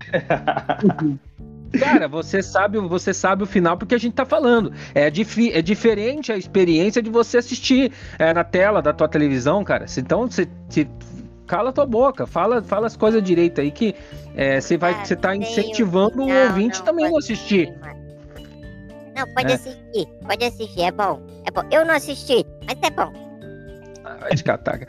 [1.78, 4.72] Cara, você sabe, você sabe o final porque a gente tá falando.
[4.94, 9.64] É, difi- é diferente a experiência de você assistir é, na tela da tua televisão,
[9.64, 9.86] cara.
[9.96, 10.46] Então, você,
[11.46, 13.94] cala tua boca, fala, fala as coisas direito aí que
[14.34, 17.72] é, você vai, Ah, você tá incentivando o ouvinte não também a assistir.
[19.14, 19.54] Não, pode É.
[19.54, 21.20] assistir, pode assistir, é bom.
[21.46, 21.62] É bom.
[21.70, 23.12] Eu não assisti, mas é bom.
[24.04, 24.86] Ah, Vai de cataca.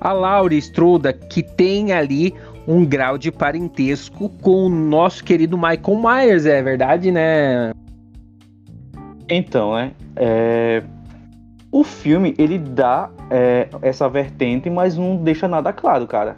[0.00, 2.34] A Laura Struda, que tem ali
[2.66, 7.72] um grau de parentesco com o nosso querido Michael Myers, é verdade, né?
[9.28, 9.92] Então, né?
[10.16, 10.82] é,
[11.70, 16.36] O filme, ele dá é, essa vertente, mas não deixa nada claro, cara.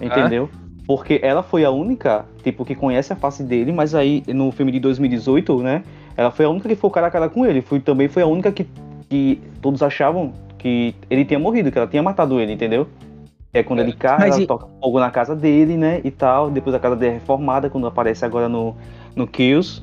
[0.00, 0.48] Entendeu?
[0.86, 4.70] Porque ela foi a única, tipo, que conhece a face dele, mas aí no filme
[4.70, 5.82] de 2018, né?
[6.16, 7.62] Ela foi a única que foi cara a cara com ele.
[7.62, 8.66] Foi, também foi a única que,
[9.08, 12.86] que todos achavam que ele tinha morrido, que ela tinha matado ele, entendeu?
[13.54, 16.00] É quando ele cai, Mas ela e- toca fogo na casa dele, né?
[16.02, 16.50] E tal.
[16.50, 18.76] Depois a casa dele é reformada, quando aparece agora no,
[19.14, 19.80] no Kills.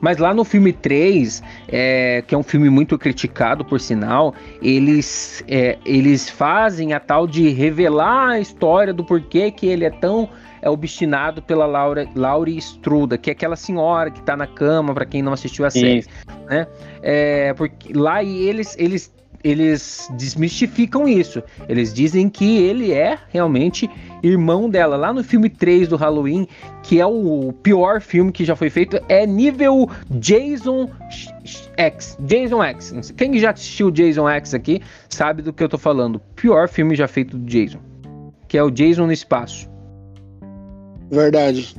[0.00, 5.42] Mas lá no filme 3, é, que é um filme muito criticado, por sinal, eles,
[5.48, 10.28] é, eles fazem a tal de revelar a história do porquê que ele é tão
[10.60, 15.06] é, obstinado pela Laura, Laurie Struda, que é aquela senhora que tá na cama, pra
[15.06, 16.00] quem não assistiu a série.
[16.00, 16.08] Isso.
[17.02, 19.12] É, porque lá e eles, eles,
[19.46, 21.40] eles desmistificam isso.
[21.68, 23.88] Eles dizem que ele é realmente
[24.20, 24.96] irmão dela.
[24.96, 26.48] Lá no filme 3 do Halloween,
[26.82, 30.90] que é o pior filme que já foi feito, é nível Jason
[31.76, 32.18] X.
[32.20, 33.12] Jason X.
[33.16, 36.20] Quem já assistiu Jason X aqui sabe do que eu tô falando.
[36.34, 37.78] Pior filme já feito do Jason.
[38.48, 39.70] Que é o Jason no espaço.
[41.08, 41.76] Verdade.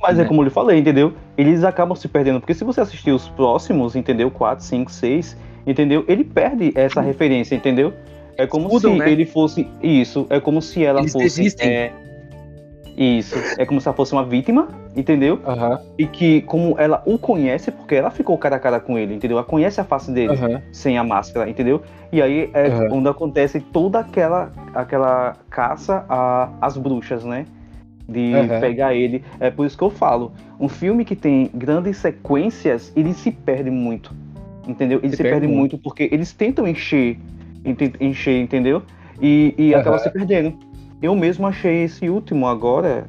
[0.00, 0.28] Mas é Né.
[0.28, 1.14] como eu lhe falei, entendeu?
[1.38, 2.38] Eles acabam se perdendo.
[2.38, 4.30] Porque se você assistir os próximos, entendeu?
[4.30, 6.04] 4, 5, 6, entendeu?
[6.08, 7.92] Ele perde essa referência, entendeu?
[8.36, 9.10] É como Mudam, se né?
[9.10, 9.66] ele fosse.
[9.82, 11.54] Isso, é como se ela Eles fosse.
[11.58, 11.90] é,
[12.96, 15.38] Isso, é como se ela fosse uma vítima, entendeu?
[15.46, 19.14] Aham, E que, como ela o conhece, porque ela ficou cara a cara com ele,
[19.14, 19.36] entendeu?
[19.38, 20.62] Ela conhece a face dele aham.
[20.72, 21.82] sem a máscara, entendeu?
[22.12, 22.88] E aí é Aham.
[22.92, 26.04] onde acontece toda aquela, aquela caça
[26.60, 27.46] às bruxas, né?
[28.08, 28.60] De Aham.
[28.60, 29.24] pegar ele.
[29.40, 30.32] É por isso que eu falo.
[30.60, 34.14] Um filme que tem grandes sequências, ele se perde muito.
[34.66, 34.98] Entendeu?
[35.02, 35.72] Ele Se se, perde perde muito.
[35.72, 35.78] muito.
[35.78, 37.16] porque eles tentam encher,
[38.00, 38.82] encher, entendeu?
[39.20, 39.80] E, e Aham.
[39.80, 40.54] acaba se perdendo.
[41.00, 43.06] Eu mesmo achei esse último agora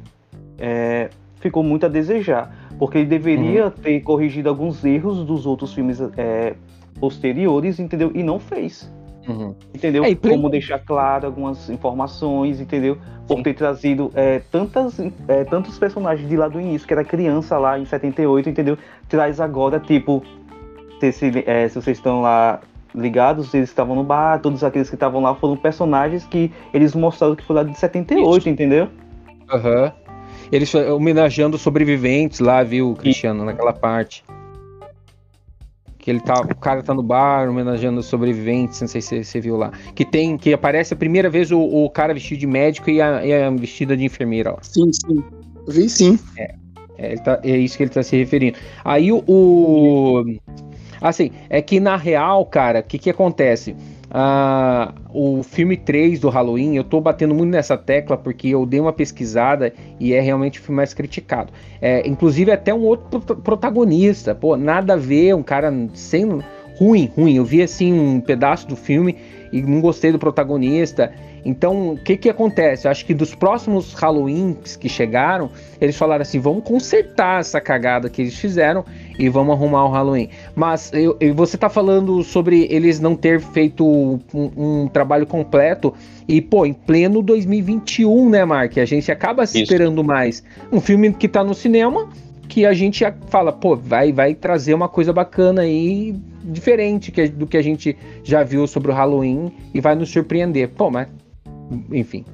[0.58, 1.08] é,
[1.40, 2.54] ficou muito a desejar.
[2.78, 3.70] Porque ele deveria Uhum.
[3.70, 6.54] ter corrigido alguns erros dos outros filmes é,
[7.00, 8.12] posteriores, entendeu?
[8.14, 8.90] E não fez.
[9.28, 9.54] Uhum.
[9.74, 10.04] Entendeu?
[10.04, 12.96] É, Como deixar claro algumas informações, entendeu?
[13.26, 13.42] Por Sim.
[13.42, 17.78] ter trazido é, tantas, é, tantos personagens de lá do início, que era criança lá
[17.78, 18.78] em 78, entendeu?
[19.08, 20.22] Traz agora, tipo,
[21.00, 22.60] se, se, é, se vocês estão lá
[22.94, 27.36] ligados, eles estavam no bar, todos aqueles que estavam lá foram personagens que eles mostraram
[27.36, 28.88] que foi lá de 78, entendeu?
[29.50, 29.92] Aham.
[30.50, 34.24] Eles fa- homenageando sobreviventes lá, viu, Cristiano, naquela parte.
[35.98, 39.40] Que ele tá, o cara tá no bar homenageando os sobreviventes, não sei se você
[39.40, 39.70] viu lá.
[39.94, 43.24] Que tem, que aparece a primeira vez o, o cara vestido de médico e a,
[43.26, 44.58] e a vestida de enfermeira lá.
[44.62, 45.22] Sim, sim.
[45.66, 46.18] Eu vi sim.
[46.38, 46.54] É,
[46.98, 48.56] ele tá- é isso que ele tá se referindo.
[48.84, 49.22] Aí o.
[49.28, 50.24] o-
[51.00, 53.74] assim, é que na real, cara, o que que acontece?
[54.10, 58.80] Ah, o filme 3 do Halloween, eu tô batendo muito nessa tecla porque eu dei
[58.80, 61.52] uma pesquisada e é realmente o filme mais criticado.
[61.80, 66.26] É, inclusive até um outro prota- protagonista, pô, nada a ver, um cara sem
[66.78, 67.36] ruim, ruim.
[67.36, 69.16] Eu vi assim um pedaço do filme
[69.52, 71.12] e não gostei do protagonista.
[71.44, 72.86] Então, o que que acontece?
[72.86, 78.10] Eu acho que dos próximos Halloweens que chegaram, eles falaram assim: vamos consertar essa cagada
[78.10, 78.84] que eles fizeram
[79.18, 80.28] e vamos arrumar o Halloween.
[80.54, 85.92] Mas eu, você tá falando sobre eles não ter feito um, um trabalho completo
[86.26, 88.78] e, pô, em pleno 2021, né, Mark?
[88.78, 89.64] A gente acaba se Isso.
[89.64, 90.42] esperando mais.
[90.70, 92.08] Um filme que tá no cinema
[92.48, 97.58] que a gente fala, pô, vai, vai trazer uma coisa bacana aí, diferente do que
[97.58, 100.70] a gente já viu sobre o Halloween e vai nos surpreender.
[100.70, 101.08] Pô, mas.
[101.92, 102.24] Enfim.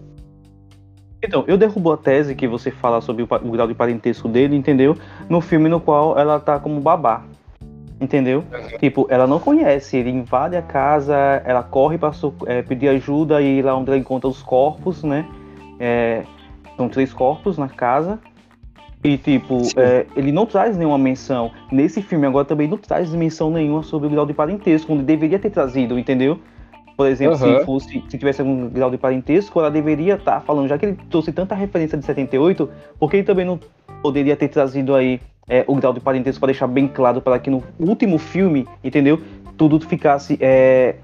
[1.26, 4.54] Então, eu derrubo a tese que você fala sobre o, o grau de parentesco dele,
[4.54, 4.96] entendeu?
[5.28, 7.22] No filme no qual ela tá como babá.
[8.00, 8.44] Entendeu?
[8.78, 12.10] Tipo, ela não conhece, ele invade a casa, ela corre pra
[12.46, 15.24] é, pedir ajuda e lá onde ela encontra os corpos, né?
[15.80, 16.24] É,
[16.76, 18.18] são três corpos na casa.
[19.02, 21.52] E, tipo, é, ele não traz nenhuma menção.
[21.70, 25.38] Nesse filme agora também não traz menção nenhuma sobre o grau de parentesco, onde deveria
[25.38, 26.38] ter trazido, entendeu?
[26.96, 27.58] Por exemplo, Aham.
[27.58, 30.98] se fosse, se tivesse algum grau de parentesco, ela deveria estar falando, já que ele
[31.10, 33.58] trouxe tanta referência de 78, porque ele também não
[34.00, 37.50] poderia ter trazido aí é, o grau de parentesco para deixar bem claro para que
[37.50, 39.20] no último filme, entendeu?
[39.56, 40.96] Tudo ficasse é,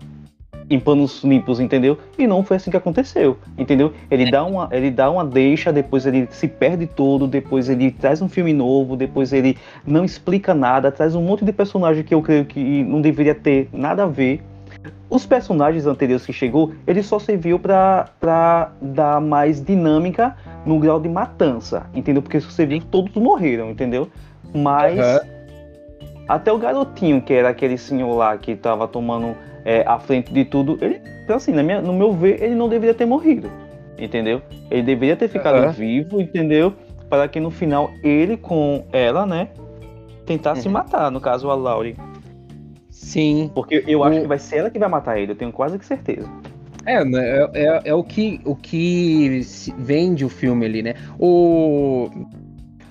[0.70, 1.98] em panos limpos, entendeu?
[2.16, 3.92] E não foi assim que aconteceu, entendeu?
[4.09, 8.22] Ele dá uma, ele dá uma deixa, depois ele se perde todo, depois ele traz
[8.22, 12.22] um filme novo, depois ele não explica nada, traz um monte de personagem que eu
[12.22, 14.40] creio que não deveria ter nada a ver.
[15.11, 21.01] Os personagens anteriores que chegou, ele só serviu pra pra dar mais dinâmica no grau
[21.01, 22.23] de matança, entendeu?
[22.23, 24.09] Porque se você viu, todos morreram, entendeu?
[24.55, 25.21] Mas Aham.
[26.29, 30.45] até o garotinho, que era aquele senhor lá que tava tomando é, a frente de
[30.45, 33.51] tudo, ele, então, assim, na minha- no meu ver, ele não deveria ter morrido,
[33.99, 34.40] entendeu?
[34.71, 35.73] Ele deveria ter ficado Aham.
[35.73, 36.73] vivo, entendeu?
[37.11, 39.49] Para que no final ele com ela, né,
[40.25, 40.73] tentasse Uhum.
[40.73, 41.97] matar, no caso a Laurie.
[43.00, 43.50] Sim.
[43.54, 45.78] Porque eu acho O- que vai ser ela que vai matar ele, eu tenho quase
[45.78, 46.28] que certeza.
[46.84, 49.40] É, né, é, é, é o que, o que
[49.78, 50.94] vende o filme ali, né?
[51.18, 52.10] O,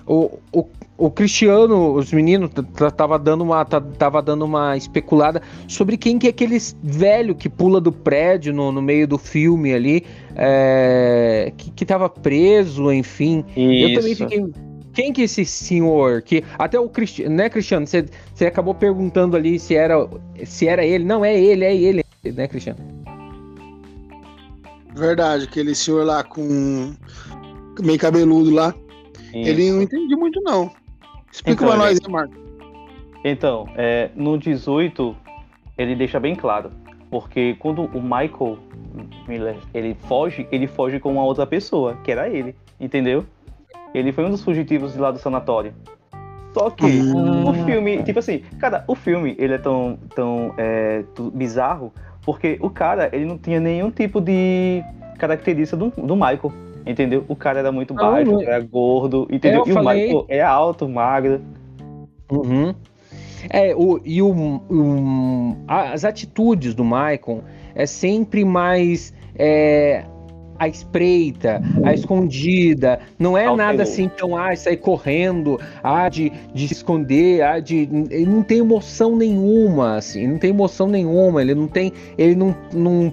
[0.06, 0.66] o, o,
[0.98, 2.50] o Cristiano, os meninos,
[2.96, 7.80] tava dando uma tava dando uma especulada sobre quem que é aquele velho que pula
[7.80, 13.44] do prédio no, no meio do filme ali, é, que, que tava preso, enfim.
[13.56, 14.44] Eu também fiquei.
[14.92, 16.20] Quem que é esse senhor?
[16.22, 17.86] Que até o Cristiano, né, Cristiano?
[17.86, 19.94] Você, você acabou perguntando ali se era,
[20.44, 21.04] se era ele.
[21.04, 22.78] Não é ele, é ele, né, Cristiano?
[24.94, 26.92] Verdade, aquele senhor lá com
[27.82, 28.74] meio cabeludo lá.
[29.32, 30.70] Ele não entendi muito, não.
[31.32, 32.34] Explica Então, pra nós ele- aí, Marco.
[33.24, 35.14] Então, é, no 18,
[35.78, 36.72] ele deixa bem claro.
[37.08, 38.58] Porque quando o Michael
[39.28, 43.24] Miller ele foge, ele foge com uma outra pessoa, que era ele, entendeu?
[43.94, 45.72] Ele foi um dos fugitivos de lá do sanatório.
[46.52, 47.48] Só que Hum.
[47.48, 51.92] o filme, tipo assim, cara, o filme ele é tão, tão é, bizarro
[52.24, 54.82] porque o cara ele não tinha nenhum tipo de
[55.18, 56.52] característica do, do Michael,
[56.84, 57.24] entendeu?
[57.28, 59.60] O cara era muito Não, baixo, não- era gordo, entendeu?
[59.60, 61.40] eu e o falei- Michael é alto, magro.
[62.30, 62.74] Uhum.
[63.48, 64.30] É, o, e o,
[64.68, 67.42] o- as atitudes do Maicon
[67.74, 70.04] é sempre mais é,
[70.60, 73.00] a espreita, a escondida.
[73.18, 77.88] Não é nada assim tão, ah, sair correndo, ah, de, de se esconder, ah, de.
[78.10, 81.94] Ele não tem emoção nenhuma, assim, não tem emoção nenhuma, ele não tem.
[82.18, 82.54] Ele não.
[82.74, 83.12] não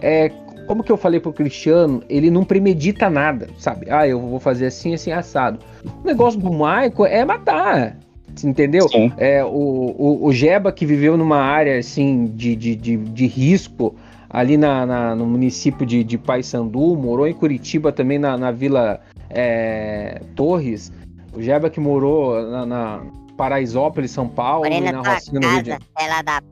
[0.00, 0.32] é,
[0.66, 3.86] como que eu falei pro Cristiano, ele não premedita nada, sabe?
[3.88, 5.60] Ah, eu vou fazer assim, assim, assado.
[6.02, 7.96] O negócio do Michael é matar.
[8.42, 8.88] Entendeu?
[8.88, 9.12] Sim.
[9.18, 13.94] É, o, o, o Jeba que viveu numa área assim de, de, de, de risco
[14.32, 19.00] ali na, na- no município de, de Paysandu, morou em Curitiba também na, na Vila
[19.28, 20.92] é, Torres.
[21.34, 23.02] O Jeba que morou na, na
[23.36, 26.42] Paraisópolis, São Paulo, Morei e na Rocinha no Rio de casa, ela da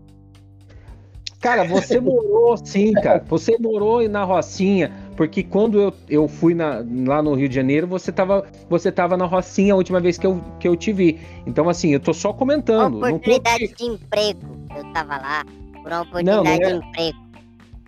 [1.40, 3.24] Cara, você morou sim, cara.
[3.26, 7.86] Você morou na Rocinha, porque quando eu, eu fui na- lá no Rio de Janeiro,
[7.86, 11.18] você tava, você tava na Rocinha a última vez que eu, que eu te vi.
[11.46, 12.92] Então, assim, eu tô só comentando.
[12.92, 14.40] Não, tô, oportunidade de emprego.
[14.76, 15.42] Eu tava lá
[15.82, 17.18] por uma oportunidade Não, não é- de emprego.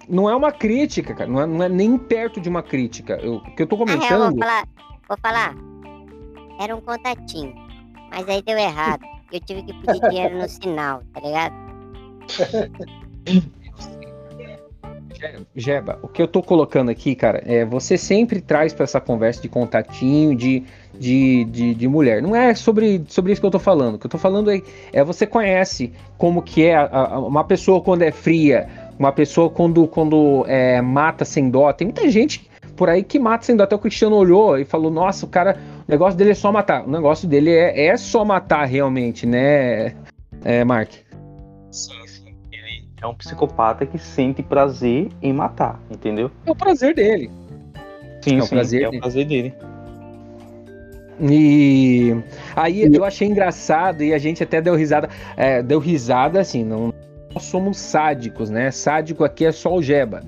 [0.09, 1.31] Não é uma crítica, cara.
[1.31, 3.15] Não é, não é nem perto de uma crítica.
[3.23, 4.31] Eu- O que eu tô Na real, comentando.
[4.31, 4.69] vou falar,
[5.09, 5.55] vou falar.
[6.61, 7.55] Era um contatinho.
[8.11, 9.03] Mas aí deu errado.
[9.33, 11.55] Eu tive que pedir dinheiro no sinal, tá ligado?
[15.55, 19.41] Jeba, o que eu tô colocando aqui, cara, é você sempre traz pra essa conversa
[19.41, 20.65] de contatinho, de,
[20.99, 22.21] de, de, de mulher.
[22.21, 23.95] Não é sobre, sobre isso que eu tô falando.
[23.95, 24.61] O que eu tô falando é,
[24.93, 29.51] é você conhece como que é a- a- uma pessoa quando é fria, uma pessoa
[29.51, 31.73] quando, quando é, mata sem dó.
[31.73, 33.65] Tem muita gente por aí que mata sem dó.
[33.65, 36.85] Até o Cristiano olhou e falou: Nossa, o cara, o negócio dele é só matar.
[36.87, 39.95] O negócio dele é, é só matar realmente, né,
[40.45, 40.91] é, Mark?
[41.71, 42.35] Sim, sim.
[42.53, 46.31] Ele é um psicopata que sente prazer em matar, entendeu?
[46.47, 47.31] É o prazer dele.
[48.23, 48.97] Sim, É o prazer é dele.
[48.99, 49.55] o prazer dele.
[51.21, 52.17] E
[52.57, 55.09] aí eu achei engraçado e a gente até deu risada.
[55.37, 56.93] é, deu risada assim, não
[57.35, 58.71] nós somos sádicos, né?
[58.71, 60.23] Sádico aqui é só o Jeba.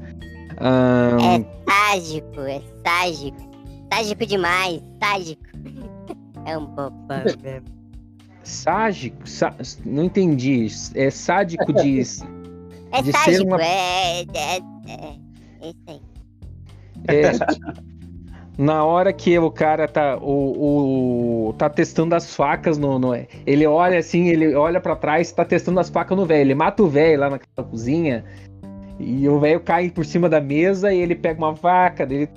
[0.59, 3.39] Ahn, É ságico, é ságico.
[3.93, 5.43] Ságico demais, ságico.
[6.47, 7.67] É um bobão mesmo.
[8.43, 9.55] sádico, sá-
[9.87, 10.67] não entendi.
[10.95, 12.03] É sádico de.
[12.93, 15.17] É De ser ságico, uma- é, é, é.
[15.63, 16.01] Esse aí.
[17.09, 17.33] é,
[18.57, 23.15] na hora que o cara tá o, o- tá testando as facas no, no-
[23.47, 26.41] ele olha assim, ele olha pra trás, tá testando as facas no velho.
[26.43, 28.25] Ele mata o velho lá naquela cozinha
[28.99, 32.29] e o velho cai por cima da mesa e ele pega uma faca, dele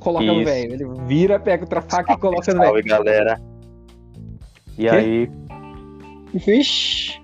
[0.00, 0.44] coloca no Isso.
[0.44, 0.72] velho.
[0.74, 2.72] Ele vira, pega outra faca e coloca no velho.
[2.72, 3.40] Salve, galera.
[4.76, 4.88] E Quê?
[4.90, 5.30] aí,
[6.34, 7.18] Vixe.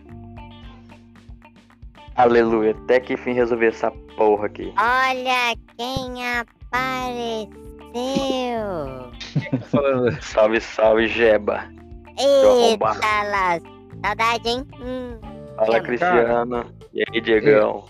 [2.15, 4.73] Aleluia, até que enfim resolver essa porra aqui.
[4.79, 7.62] Olha quem apareceu!
[9.71, 11.65] Falando, Salve, salve, Jeba.
[12.19, 13.63] Eita, las...
[14.05, 14.67] saudade, hein?
[14.81, 15.19] Hum.
[15.57, 15.81] Fala.
[15.81, 16.65] Cristiano.
[16.93, 17.85] E aí, Diegão?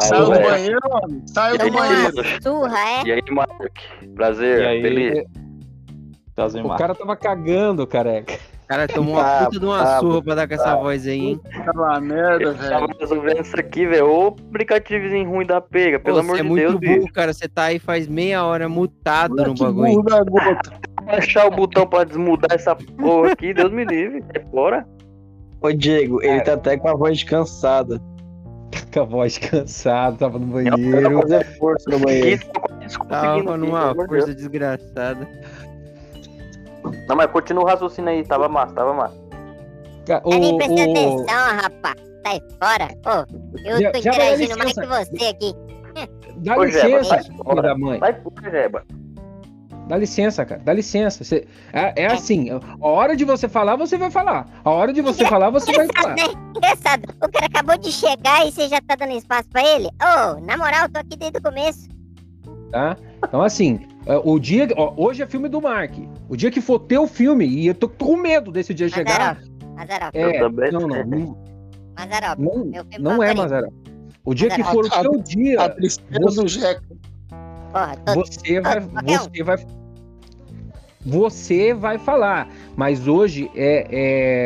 [0.00, 0.50] Saiu do velho.
[0.50, 1.22] banheiro, mano.
[1.26, 2.42] Saiu do banheiro.
[2.42, 3.02] surra, é?
[3.06, 3.78] E aí, Mark?
[4.14, 4.82] Prazer, E aí?
[4.82, 5.24] beleza?
[6.64, 8.38] o cara tava cagando, careca.
[8.68, 11.18] Cara, tomou uma Ah, puta de uma ah, surra pra dar com essa voz aí,
[11.20, 11.40] hein?
[11.54, 12.96] Aquela merda, Eu tava velho.
[12.98, 14.10] resolvendo isso aqui, velho.
[14.10, 17.12] Ô, aplicativozinho ruim da pega, pelo Pô, amor você é de muito Deus, burro, bicho.
[17.12, 17.32] cara.
[17.32, 19.92] Você tá aí faz meia hora mutado no Que bagulho.
[19.94, 20.72] burro da gota.
[21.06, 24.24] Achar o botão pra desmudar essa porra aqui, Deus me livre.
[24.34, 24.84] É fora.
[25.60, 28.00] Ô, Diego, ele tá até com a voz cansada.
[28.92, 31.20] Com a voz cansada, tava no banheiro.
[31.22, 32.42] fazer força no banheiro.
[33.08, 35.28] Tava numa força desgraçada.
[37.08, 39.16] Não, mas continua o raciocínio aí, tava massa, tava massa.
[40.06, 41.96] Ca- Tá nem O, o, atenção, rapaz.
[42.26, 42.88] Sai fora.
[43.06, 45.54] Ô, eu Já- tô já interagindo mais que você aqui.
[46.38, 47.98] dá Ô, Jeba, licença, filho da mãe.
[48.00, 48.84] Sai fora, Jeba.
[49.88, 50.60] Dá licença, cara.
[50.64, 51.22] Dá licença.
[51.22, 54.48] Você- é, é assim, a hora de você falar, você vai falar.
[54.64, 56.16] A hora de você falar, você vai falar.
[56.16, 56.24] né?
[56.56, 57.04] Engraçado.
[57.22, 59.86] O cara acabou de chegar e você já tá dando espaço pra ele?
[60.02, 61.88] Ô, na moral, tô aqui desde o começo.
[62.72, 62.96] Tá?
[63.24, 64.66] Então, assim, é, o dia.
[64.76, 65.92] ó, hoje é filme do Mark.
[66.28, 68.88] O dia que for ter o filme, e eu tô, tô com medo desse dia
[68.88, 69.36] chegar.
[69.36, 69.76] Mazarop.
[69.76, 70.14] Mazarop.
[70.16, 70.72] É, Eu também.
[70.72, 71.38] não, não, não,
[71.96, 72.38] Mazarop.
[72.40, 73.34] não, Meu filme não é.
[73.34, 73.72] Mazarop.
[74.24, 74.88] O dia que Mazarop.
[74.90, 76.82] for o seu dia, A tristeza do Jeca.
[77.72, 78.14] Porra, tô...
[78.14, 79.56] você vai, você vai,
[81.04, 82.48] você vai falar.
[82.74, 83.86] Mas hoje é,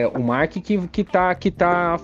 [0.05, 1.98] é o Mark que, que tá, que tá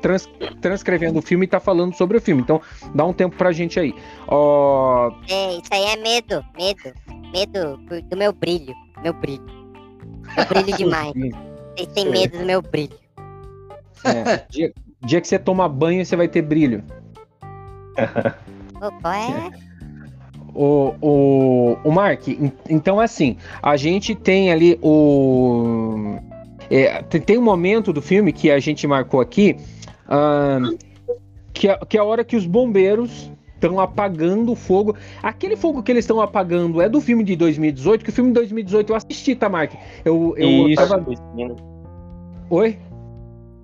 [0.00, 0.28] trans-
[0.60, 2.42] transcrevendo o filme e tá falando sobre o filme.
[2.42, 2.60] Então,
[2.94, 3.92] dá um tempo pra gente aí.
[4.28, 6.44] Ó, É, isso aí é medo.
[6.56, 6.94] Medo.
[7.32, 8.74] Medo por- do meu brilho.
[9.02, 9.44] Meu brilho.
[10.36, 11.12] Eu brilho demais.
[11.76, 12.96] Vocês têm medo do meu brilho.
[14.04, 14.72] é, dia,
[15.04, 16.82] dia que você toma banho, você vai ter brilho.
[18.78, 19.50] Qual é?
[20.54, 26.16] o, o, o Mark, en- então assim, a gente tem ali o.
[26.70, 29.56] é, tem, um momento do filme que a gente marcou aqui,
[30.08, 30.76] ahn,
[31.52, 34.96] que, é, que é a hora que os bombeiros estão apagando o fogo.
[35.22, 38.34] Aquele fogo que eles estão apagando é do filme de 2018, que o filme de
[38.34, 39.72] 2018 eu assisti, tá, Mark?
[40.04, 40.88] Eu, eu Isso.
[40.88, 41.04] tava.
[42.50, 42.78] Oi?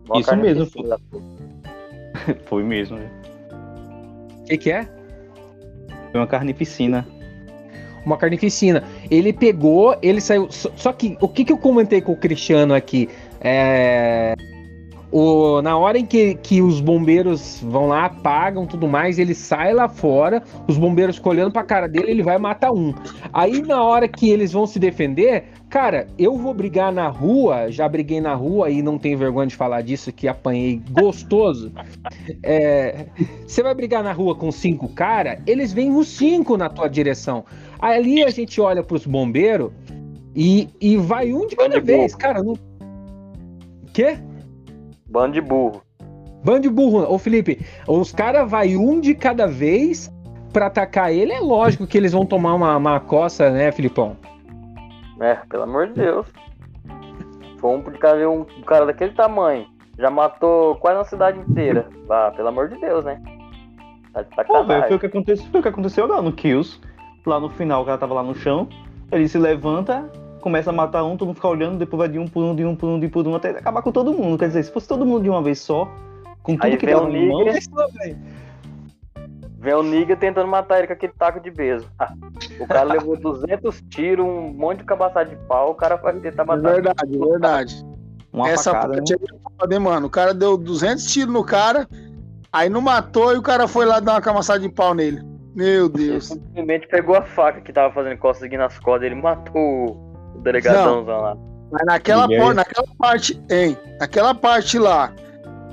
[0.09, 0.99] Mó Isso mesmo, piscina.
[2.45, 2.99] Foi mesmo.
[2.99, 3.11] né?
[4.41, 4.85] O que, que é?
[6.13, 7.07] Foi uma carnificina.
[8.05, 8.85] uma carnificina.
[9.11, 10.51] Ele pegou, ele saiu.
[10.51, 13.09] Só, só que o que, que eu comentei com o Cristiano aqui?
[13.41, 14.35] É.
[15.17, 19.73] O, na hora em que, que os bombeiros vão lá, apagam tudo mais, ele sai
[19.73, 22.93] lá fora, os bombeiros ficam olhando pra cara dele, ele vai matar um.
[23.33, 27.89] Aí na hora que eles vão se defender, cara, eu vou brigar na rua, já
[27.89, 31.71] briguei na rua e não tenho vergonha de falar disso, que apanhei gostoso.
[32.43, 33.07] É,
[33.47, 37.45] você vai brigar na rua com cinco cara, eles vêm os cinco na tua direção.
[37.79, 39.71] Ali a gente olha pros bombeiros
[40.35, 42.43] e, e vai um de cada Bando de vez, cara.
[42.43, 42.55] Não...
[43.93, 44.19] Quê?
[45.15, 45.81] Bando de burro.
[46.45, 47.09] Bando de burro.
[47.09, 50.13] Ô, Felipe, os caras vai um de cada vez
[50.53, 51.31] pra atacar ele.
[51.31, 54.17] É lógico que eles vão tomar uma, uma coça, né, Filipão?
[55.21, 56.27] É, pelo amor de Deus.
[57.61, 59.67] Foi um de cada um, um cara daquele tamanho.
[59.97, 61.89] Já matou quase a cidade inteira.
[62.11, 63.23] Ah, pelo amor de Deus, né?
[64.13, 66.81] Tá de Pô, velho, foi o que aconteceu, foi o que aconteceu lá no Kills.
[67.25, 68.69] Lá no final, o cara tava lá no chão,
[69.13, 70.11] ele se levanta,
[70.45, 72.67] começa a matar um, todo mundo fica olhando, depois vai de um por um, de
[72.67, 74.37] um por um, de por um, até acabar com todo mundo.
[74.37, 75.91] Quer dizer, se fosse todo mundo de uma vez só,
[76.43, 78.19] com tudo Aí que tava o em mãos, nigga,
[79.59, 81.91] vem o nigga tentando matar ele com aquele taco de beso.
[81.99, 82.13] Ah,
[82.61, 86.45] o cara levou 200 tiros, um monte de cabaçada de pau, o cara vai tentar
[86.45, 86.73] matar.
[86.75, 87.87] verdade, é verdade.
[88.31, 88.97] uma Essa facada, né?
[88.99, 90.07] parte é foda, hein, mano.
[90.09, 91.89] O cara deu 200 tiros no cara,
[92.53, 95.23] aí não matou e o cara foi lá dar uma camaçada de pau nele.
[95.57, 96.27] Meu Ele Deus.
[96.27, 101.21] simplesmente pegou a faca que tava fazendo costas aqui nas costas, ele matou o delegadãozão
[101.21, 101.37] lá.
[101.71, 103.77] Mas naquela, por- naquela parte, hein?
[103.99, 105.13] Naquela parte lá,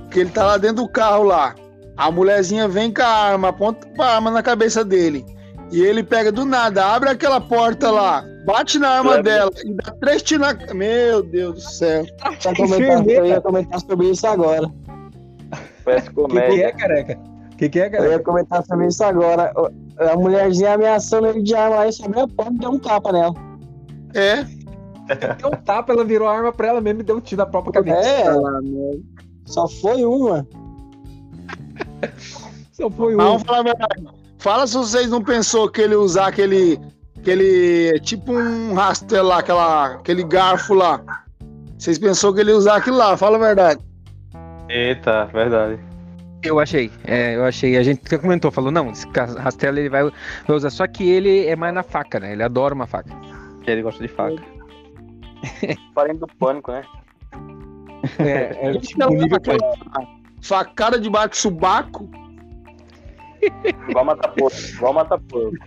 [0.09, 1.53] que ele tá lá dentro do carro lá,
[1.97, 5.25] a mulherzinha vem com a arma, aponta a arma na cabeça dele.
[5.71, 9.91] E ele pega do nada, abre aquela porta lá, bate na arma dela e dá
[10.01, 10.73] três tiros na.
[10.73, 12.05] Meu Deus do céu.
[12.25, 14.67] Eu ia comentar, eu ia comentar sobre isso agora.
[15.85, 16.65] Parece O que, que comédia.
[16.65, 17.19] é, careca?
[17.53, 18.09] O que, que é, Eu careca?
[18.13, 19.53] ia comentar sobre isso agora.
[19.99, 23.33] A mulherzinha ameaçando ele de arma aí sobre a porta e deu um tapa nela.
[24.13, 24.43] É.
[25.35, 27.45] Deu um tapa, ela virou a arma pra ela mesmo e deu um tiro na
[27.45, 27.99] própria cabeça.
[27.99, 28.25] É,
[29.45, 30.47] só foi uma.
[32.71, 33.29] Só foi Mas um.
[33.29, 34.07] vamos falar a verdade.
[34.37, 36.79] Fala se vocês não pensou que ele usar aquele.
[37.17, 37.99] aquele.
[37.99, 41.01] tipo um raster lá, aquela, aquele garfo lá.
[41.77, 43.81] Vocês pensou que ele ia usar aquilo lá, fala a verdade.
[44.69, 45.79] Eita, verdade.
[46.43, 47.77] Eu achei, é, eu achei.
[47.77, 49.05] A gente comentou, falou, não, esse
[49.37, 50.03] rastelo ele vai,
[50.47, 50.69] vai usar.
[50.71, 52.33] Só que ele é mais na faca, né?
[52.33, 53.13] Ele adora uma faca.
[53.67, 54.41] Ele gosta de faca.
[55.93, 56.83] Parente do pânico, né?
[58.19, 59.59] É, é tipo Não, um nível aquela
[60.41, 62.09] Facada de bate subaco.
[63.89, 64.57] Igual matar porco.
[64.57, 65.57] Igual matar porco.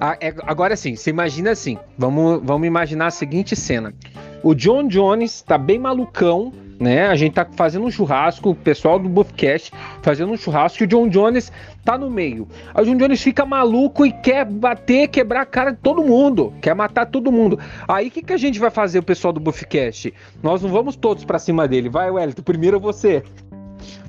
[0.00, 1.78] Ah, é- agora sim, você imagina assim.
[1.96, 3.94] Vamos, vamos imaginar a seguinte cena.
[4.42, 7.06] O John Jones tá bem malucão, né?
[7.06, 9.72] A gente tá fazendo um churrasco, o pessoal do Buffcast
[10.02, 11.52] fazendo um churrasco e o John Jones
[11.84, 12.46] tá no meio.
[12.74, 16.52] Aí o John Jones fica maluco e quer bater, quebrar a cara de todo mundo,
[16.60, 17.58] quer matar todo mundo.
[17.88, 20.12] Aí o que, que a gente vai fazer, o pessoal do Buffcast?
[20.42, 21.88] Nós não vamos todos pra cima dele.
[21.88, 23.22] Vai, Wellington, primeiro você.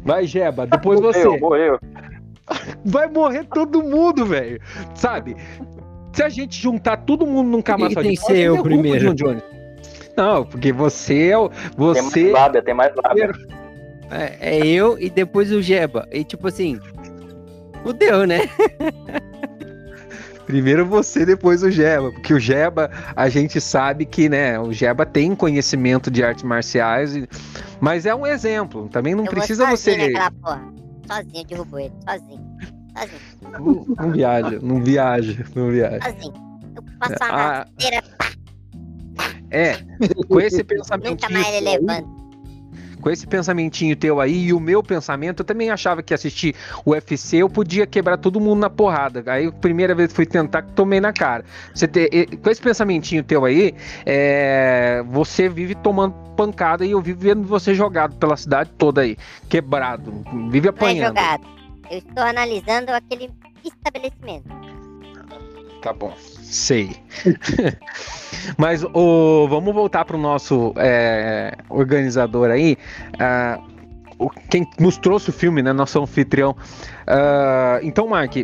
[0.03, 1.23] Vai, Jeba, depois você.
[1.25, 1.79] Morreu, morreu.
[2.85, 4.61] Vai morrer todo mundo, velho.
[4.95, 5.35] Sabe?
[6.13, 9.13] Se a gente juntar todo mundo num cama que só tem que ser eu primeiro?
[9.13, 9.56] John Jones.
[10.17, 11.49] Não, porque você é o.
[11.49, 12.21] Tem Você.
[12.23, 13.31] mais lábia, tem mais lábia.
[14.09, 16.07] É, é eu e depois o Jeba.
[16.11, 16.79] E tipo assim.
[17.83, 18.39] Fudeu, né?
[20.45, 22.09] Primeiro você, depois o Jeba.
[22.11, 24.57] Porque o Jeba, a gente sabe que, né?
[24.59, 27.27] O Jeba tem conhecimento de artes marciais, e-
[27.81, 28.87] mas é um exemplo.
[28.87, 30.11] Também não eu precisa vou sozinho você.
[30.13, 30.73] naquela porra.
[31.05, 31.93] Sozinho, eu derrubo ele.
[32.09, 32.57] Sozinho.
[32.97, 33.21] Sozinho.
[33.51, 35.99] Não, não viaja, não viaja, não viaja.
[36.01, 36.33] Sozinho.
[36.75, 38.03] Eu passo uma Ah, rasteira,
[39.51, 39.77] é,
[40.27, 41.09] com esse pensamento.
[41.09, 42.07] nunca mais ele levanta.
[42.99, 46.91] com esse pensamentinho teu aí e o meu pensamento, eu também achava que assistir o
[46.91, 49.23] UFC eu podia quebrar todo mundo na porrada.
[49.31, 51.45] Aí, a primeira vez que fui tentar, tomei na cara.
[51.73, 52.09] Você te-
[52.41, 53.73] com esse pensamentinho teu aí,
[54.05, 59.15] é, você vive tomando pancada e eu vivo vendo você jogado pela cidade toda aí,
[59.47, 60.11] quebrado,
[60.51, 61.07] vive Não é apanhando.
[61.07, 61.47] jogado.
[61.89, 63.29] Eu estou analisando aquele
[63.63, 64.45] estabelecimento.
[65.81, 66.11] Tá bom,
[66.41, 66.95] sei.
[68.57, 72.77] Mas o, vamos voltar para o nosso é, organizador aí.
[74.19, 75.71] o- quem nos trouxe o filme, né?
[75.73, 76.55] Nosso anfitrião.
[77.05, 78.35] Ah, então, Mark,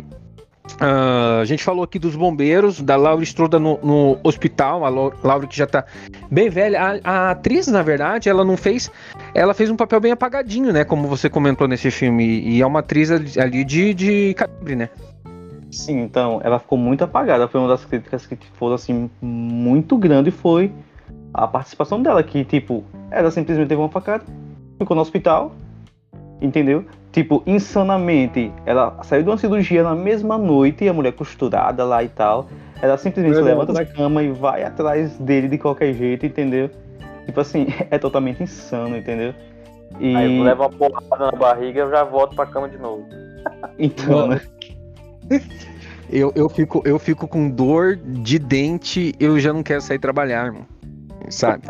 [0.80, 5.12] ah, a gente falou aqui dos bombeiros, da Laura Stroda no, no hospital, a Lau-
[5.22, 5.84] Laura que já tá
[6.30, 7.00] bem velha.
[7.04, 8.90] A, a atriz, na verdade, ela não fez.
[9.34, 10.84] Ela fez um papel bem apagadinho, né?
[10.84, 12.40] Como você comentou nesse filme.
[12.40, 14.36] E é uma atriz ali, de, de
[14.76, 14.88] né?
[15.74, 17.48] Sim, então, ela ficou muito apagada.
[17.48, 20.72] Foi uma das críticas que foram, assim, muito grande foi
[21.32, 24.24] a participação dela, que, tipo, ela simplesmente teve uma facada,
[24.78, 25.52] ficou no hospital,
[26.40, 26.84] entendeu?
[27.10, 32.02] Tipo, insanamente, ela saiu de uma cirurgia na mesma noite, e a mulher costurada lá
[32.02, 32.48] e tal.
[32.80, 36.70] Ela simplesmente levanta da cama e vai atrás dele de qualquer jeito, entendeu?
[37.26, 39.34] Tipo assim, é totalmente insano, entendeu?
[39.98, 42.78] E Aí eu levo uma porrada na barriga e eu já volto pra cama de
[42.78, 43.04] novo.
[43.78, 44.40] então, né?
[46.10, 50.54] Eu, eu, fico, eu fico com dor de dente, eu já não quero sair trabalhar.
[51.28, 51.64] Sabe?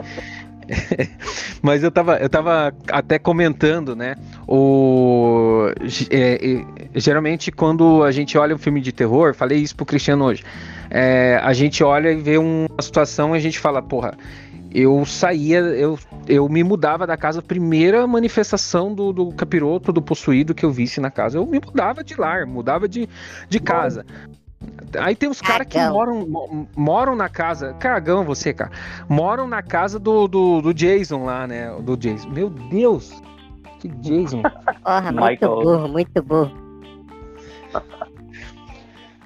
[1.63, 4.17] Mas eu tava, eu tava até comentando, né?
[4.47, 5.69] O,
[6.11, 10.25] é, é, geralmente, quando a gente olha um filme de terror, falei isso pro Cristiano
[10.25, 10.43] hoje.
[10.91, 14.15] é, a gente olha e vê uma situação e a gente fala, porra,
[14.75, 15.97] eu saía, eu,
[16.27, 21.01] eu me mudava da casa, primeira manifestação do, do capiroto, do possuído que eu visse
[21.01, 21.39] na casa.
[21.39, 23.09] Eu me mudava de lar, mudava de,
[23.49, 24.05] de casa.
[24.99, 27.75] Aí tem os caras que moram, mo- moram na casa.
[27.75, 28.71] Cagão você, cara.
[29.09, 31.71] Moram na casa do, do, do Jason lá, né?
[31.81, 32.29] Do Jason.
[32.31, 33.13] Meu Deus!
[33.79, 34.43] Que Jason.
[34.43, 35.55] Porra, muito Michael.
[35.63, 36.51] burro, muito burro.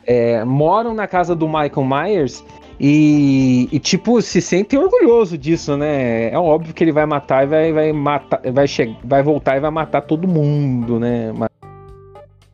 [0.05, 2.45] É, moram na casa do Michael Myers
[2.81, 6.31] e, e, tipo, se sentem orgulhoso disso, né?
[6.31, 9.61] É óbvio que ele vai matar e vai, vai matar, vai, che vai voltar e
[9.61, 11.33] vai matar todo mundo, né?
[11.37, 11.49] Mas-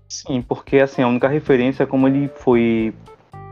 [0.08, 2.94] Sim, porque assim, a única referência é como ele foi.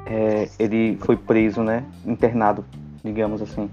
[0.06, 1.84] é, ele foi preso, né?
[2.06, 2.64] Internado,
[3.04, 3.68] digamos assim.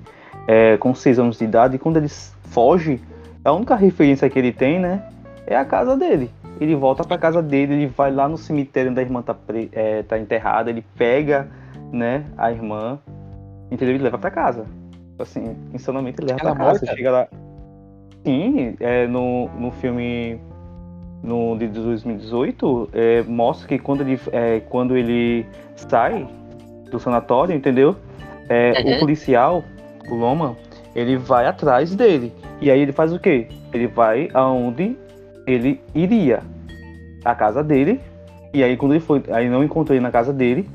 [0.48, 2.08] é, com seis anos de idade, e quando ele
[2.46, 3.00] foge,
[3.46, 5.04] a única referência que ele tem, né?
[5.46, 6.30] É a casa dele.
[6.60, 9.36] Ele volta pra casa dele, ele vai lá no cemitério onde a irmã tá,
[9.72, 11.48] é, tá enterrada, ele pega,
[11.92, 13.00] né, a irmã,
[13.72, 13.96] entendeu?
[13.96, 14.66] Ele leva pra casa.
[15.18, 16.80] Assim, insanamente ele leva Ela pra casa.
[16.86, 16.96] morta?
[16.96, 17.28] Chega lá.
[18.26, 20.40] Sim, é, no, no filme
[21.24, 26.28] no de 2018 é, mostra que quando ele, é, quando ele sai
[26.92, 27.96] do sanatório, entendeu?
[28.48, 28.96] É, Uhum.
[28.96, 29.64] O policial,
[30.10, 30.56] o Loma,
[30.96, 32.34] ele vai atrás dele.
[32.62, 33.48] E aí ele faz o quê?
[33.74, 34.98] Ele vai aonde
[35.46, 36.42] ele iria.
[37.24, 38.00] A casa dele.
[38.54, 39.22] E aí quando ele foi.
[39.30, 40.68] Aí não encontrou ele na casa dele.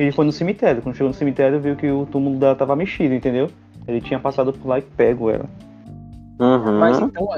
[0.00, 0.80] Ele foi no cemitério.
[0.82, 3.48] Quando chegou no cemitério, viu que o túmulo dela tava mexido, entendeu?
[3.86, 5.44] Ele tinha passado por lá e pego ela.
[6.40, 6.78] Uhum.
[6.78, 7.28] Mas então,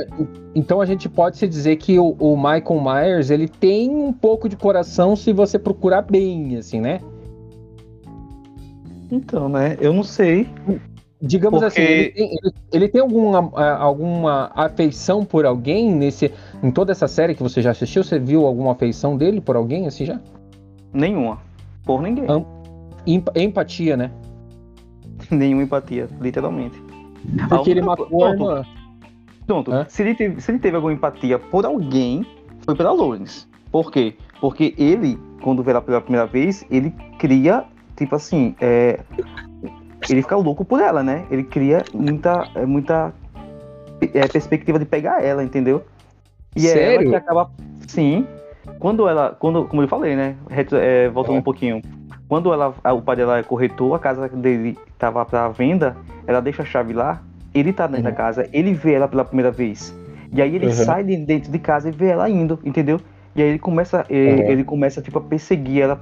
[0.54, 4.48] então a gente pode se dizer que o, o Michael Myers ele tem um pouco
[4.48, 7.00] de coração se você procurar bem, assim, né?
[9.10, 9.76] Então, né?
[9.80, 10.48] Eu não sei.
[11.20, 16.32] Digamos Porque- assim, ele tem, ele- ele tem alguma, ah, alguma afeição por alguém nesse,
[16.62, 18.02] em toda essa série que você já assistiu?
[18.02, 20.20] Você viu alguma afeição dele por alguém assim já?
[20.92, 21.38] Nenhuma.
[21.84, 22.26] Por ninguém.
[23.06, 24.10] Emp- empatia, né?
[25.30, 26.80] Nenhuma empatia, literalmente.
[27.48, 28.66] Porque ele matou a Pronto.
[29.46, 29.72] Pronto.
[29.72, 29.86] Hã?
[29.88, 32.24] Se, ele teve, se ele teve alguma empatia por alguém,
[32.64, 33.46] foi pela Lawrence.
[33.70, 34.14] Por quê?
[34.40, 37.64] Porque ele, quando vê ela pela primeira vez, ele cria,
[37.96, 39.00] tipo assim, é,
[40.08, 41.26] ele fica louco por ela, né?
[41.30, 43.12] Ele cria muita, é, muita
[44.00, 45.84] é, perspectiva de pegar ela, entendeu?
[46.56, 47.10] E é ela Sério?
[47.10, 47.50] que acaba.
[47.86, 48.26] Sim.
[48.82, 49.36] Quando ela.
[49.38, 50.34] Quando, como eu falei, né?
[50.50, 51.38] É, voltando É.
[51.38, 51.80] um pouquinho.
[52.28, 56.62] Quando ela, o pai dela é corretor, a casa dele tava pra venda, ela deixa
[56.62, 57.22] a chave lá,
[57.54, 58.10] ele tá dentro Uhum.
[58.10, 59.96] da casa, ele vê ela pela primeira vez.
[60.32, 60.72] E aí ele Uhum.
[60.72, 62.98] sai de dentro de casa e vê ela indo, entendeu?
[63.36, 64.50] E aí ele começa, ele, Uhum.
[64.50, 66.00] ele começa tipo, a perseguir ela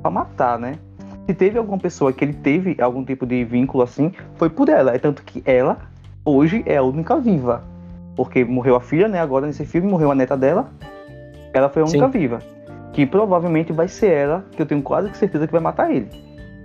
[0.00, 0.76] pra matar, né?
[1.26, 4.94] Se teve alguma pessoa que ele teve algum tipo de vínculo assim, foi por ela.
[4.94, 5.76] É tanto que ela,
[6.24, 7.62] hoje, é a única viva.
[8.16, 9.20] Porque morreu a filha, né?
[9.20, 10.70] Agora nesse filme morreu a neta dela.
[11.52, 12.18] Ela foi a única Sim.
[12.18, 12.38] viva.
[12.92, 16.08] Que provavelmente vai ser ela, que eu tenho quase certeza que vai matar ele.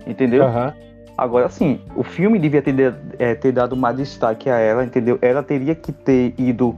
[0.06, 0.44] Entendeu?
[0.44, 0.74] Aham.
[1.16, 5.18] Agora sim, o filme devia ter, é, ter dado mais destaque a ela, entendeu?
[5.20, 6.76] Ela teria que ter ido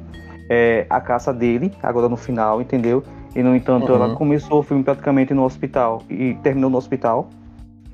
[0.49, 3.05] é, à caça dele, agora no final, entendeu?
[3.37, 3.97] E no entanto, Uhum.
[3.97, 7.29] ela começou o filme praticamente no hospital e terminou no hospital.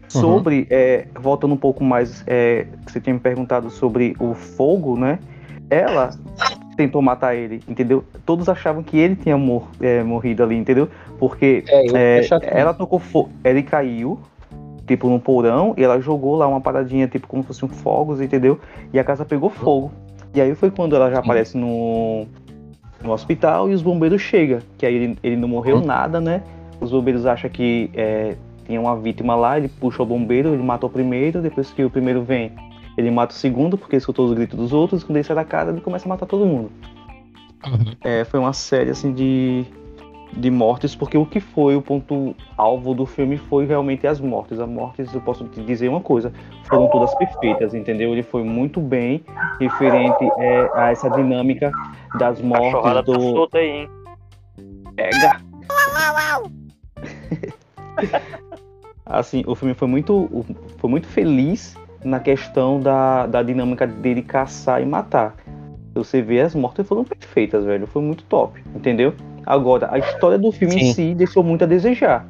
[0.08, 4.96] Sobre, é, voltando um pouco mais, é, que você tinha me perguntado sobre o fogo,
[4.96, 5.18] né?
[5.68, 6.10] Ela
[6.77, 8.05] tentou matar ele, entendeu?
[8.24, 10.89] Todos achavam que ele tinha mor- é, morrido ali, entendeu?
[11.18, 14.18] Porque É, é, ela tocou fogo, ele caiu,
[14.87, 18.61] tipo, num porão, e ela jogou lá uma paradinha, tipo, como se fossem fogos, entendeu?
[18.93, 19.91] E a casa pegou fogo.
[20.35, 22.27] E aí foi quando ela já aparece no,
[23.03, 24.59] no hospital e os bombeiros chegam.
[24.77, 26.43] Que aí ele, ele não morreu nada, né?
[26.79, 28.35] Os bombeiros acham que é,
[28.66, 31.89] tinha uma vítima lá, ele puxa o bombeiro, ele mata o primeiro, depois que o
[31.89, 32.53] primeiro vem,
[32.97, 35.70] ele mata o segundo, porque escutou os gritos dos outros, quando ele sai da casa,
[35.70, 36.70] ele começa a matar todo mundo.
[38.05, 39.66] É, foi uma série assim de
[40.32, 44.59] de mortes, porque o que foi o ponto alvo do filme foi realmente as mortes.
[44.59, 46.32] As mortes, eu posso te dizer uma coisa,
[46.64, 48.12] foram todas perfeitas, entendeu?
[48.12, 49.24] Ele foi muito bem
[49.61, 51.70] referente é, a essa dinâmica
[52.18, 53.20] das A mortes chorrada tá do.
[53.20, 53.88] solta aí, hein?
[54.94, 55.40] Pega!
[59.07, 60.44] assim, o filme foi muito,
[60.78, 61.76] foi muito feliz
[62.07, 65.34] na questão da, da dinâmica dele caçar e matar.
[65.94, 67.86] Você vê as mortes foram perfeitas, velho.
[67.86, 69.12] Foi muito top, entendeu?
[69.44, 70.92] Agora, a história do filme em Sim.
[70.92, 72.26] si deixou muito a desejar.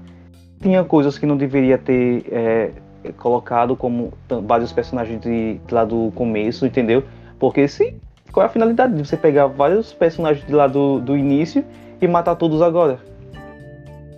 [0.61, 2.71] Tinha coisas que não deveria ter é,
[3.19, 4.13] colocado, como
[4.45, 7.03] vários personagens de, lá do começo, entendeu?
[7.39, 7.95] Porque se,
[8.33, 11.65] qual é a finalidade de você pegar vários personagens de lá do, do início
[12.01, 12.99] e matar todos agora?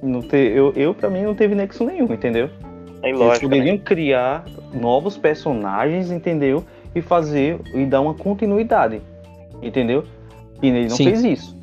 [0.01, 2.49] Não ter, eu, eu, pra mim, não teve nexo nenhum, entendeu?
[3.01, 3.57] Tem Eles lógica, né?
[3.57, 6.65] poderiam criar novos personagens, entendeu?
[6.95, 9.01] E fazer e dar uma continuidade,
[9.63, 10.05] entendeu?
[10.63, 11.05] E ele não Sim.
[11.05, 11.57] fez isso.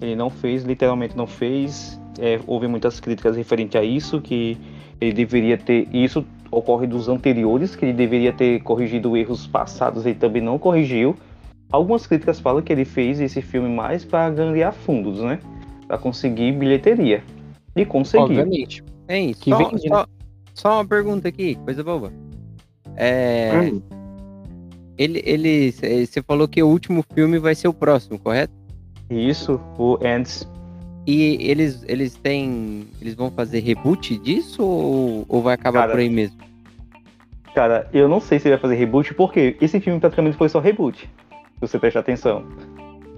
[0.00, 2.00] Ele não fez, literalmente não fez.
[2.20, 4.58] É, houve muitas críticas referente a isso, que
[5.00, 5.88] ele deveria ter.
[5.92, 11.16] Isso ocorre dos anteriores, que ele deveria ter corrigido erros passados, ele também não corrigiu.
[11.70, 15.38] Algumas críticas falam que ele fez esse filme mais para ganhar fundos, né?
[15.86, 17.22] Para conseguir bilheteria.
[17.74, 18.26] E conseguiu.
[18.26, 18.84] Obviamente.
[19.08, 19.40] É isso.
[19.40, 20.04] Que só, vende, né?
[20.54, 22.12] Só, uma pergunta aqui, coisa boba.
[22.96, 23.80] É, Hum.
[24.98, 28.52] ele, ele, você falou que o último filme vai ser o próximo, correto?
[29.10, 30.48] Isso, o Ants.
[31.06, 36.00] E eles, eles têm, eles vão fazer reboot disso ou, ou vai acabar Cara, por
[36.00, 36.38] aí mesmo?
[37.54, 40.60] Cara, eu não sei se ele vai fazer reboot, porque esse filme praticamente foi só
[40.60, 41.00] reboot.
[41.00, 42.44] Se você prestar atenção.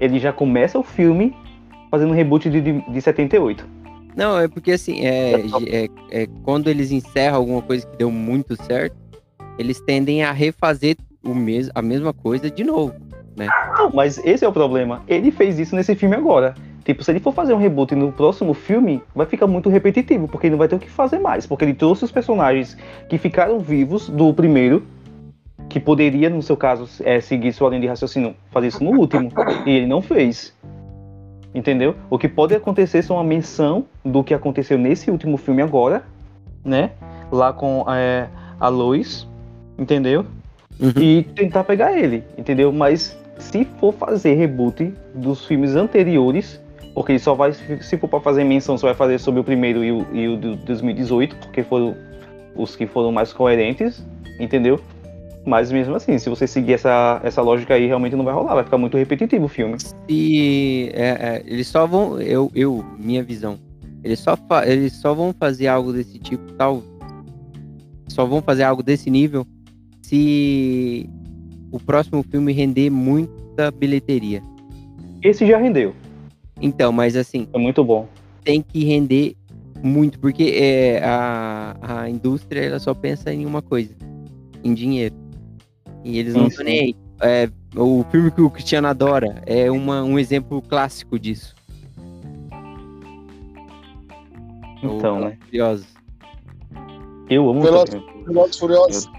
[0.00, 1.36] Ele já começa o filme
[1.90, 3.64] fazendo um reboot de, de, de 78.
[4.16, 5.34] Não, é porque assim, é,
[5.66, 8.96] é, é quando eles encerram alguma coisa que deu muito certo,
[9.58, 12.94] eles tendem a refazer o mes a mesma coisa de novo.
[13.76, 15.02] Não, mas esse é o problema.
[15.08, 16.54] Ele fez isso nesse filme agora.
[16.84, 20.46] Tipo, se ele for fazer um reboot no próximo filme, vai ficar muito repetitivo, porque
[20.46, 21.46] ele não vai ter o que fazer mais.
[21.46, 22.76] Porque ele trouxe os personagens
[23.08, 24.84] que ficaram vivos do primeiro,
[25.68, 29.30] que poderia, no seu caso, é, seguir sua linha de raciocínio, fazer isso no último.
[29.64, 30.53] e ele não fez.
[31.54, 31.94] Entendeu?
[32.10, 36.02] O que pode acontecer são uma menção do que aconteceu nesse último filme agora,
[36.64, 36.90] né?
[37.30, 38.28] Lá com é,
[38.58, 39.28] a Lois,
[39.78, 40.26] entendeu?
[40.80, 40.92] Uhum.
[41.00, 42.72] e tentar pegar ele, entendeu?
[42.72, 46.60] Mas se for fazer reboot dos filmes anteriores,
[46.94, 49.84] porque ele só vai, se for para fazer menção, só vai fazer sobre o primeiro
[49.84, 51.94] e o, e o do 2018, porque foram
[52.56, 54.04] os que foram mais coerentes,
[54.38, 54.80] entendeu?
[55.46, 58.64] Mas mesmo assim, se você seguir essa, essa lógica aí, realmente não vai rolar, vai
[58.64, 59.76] ficar muito repetitivo o filme.
[60.08, 63.58] E é, é, eles só vão, eu, eu, minha visão,
[64.02, 66.82] eles só, eles só vão fazer algo desse tipo, tal,
[68.08, 69.46] só vão fazer algo desse nível
[70.02, 71.08] se
[71.70, 74.42] o próximo filme render muita bilheteria.
[75.22, 75.94] Esse já rendeu,
[76.60, 78.06] Então, mas assim, é muito bom.
[78.44, 79.36] tem que render
[79.82, 83.94] muito, porque é, a, a indústria ela só pensa em uma coisa,
[84.62, 85.14] em dinheiro.
[86.04, 86.96] E eles não estão nem aí.
[87.20, 91.54] É, o filme que o Cristiano adora é uma, um exemplo clássico disso.
[94.82, 95.38] O Então, né?
[95.46, 95.86] Furiosos.
[97.30, 99.10] Eu amo Velozes- Furiosos.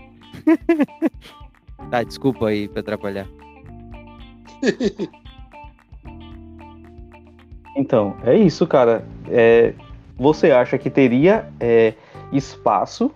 [1.89, 3.27] Tá, desculpa aí pra atrapalhar.
[7.75, 9.03] Então, é isso, cara.
[9.29, 9.73] É,
[10.17, 11.93] você acha que teria é,
[12.31, 13.11] espaço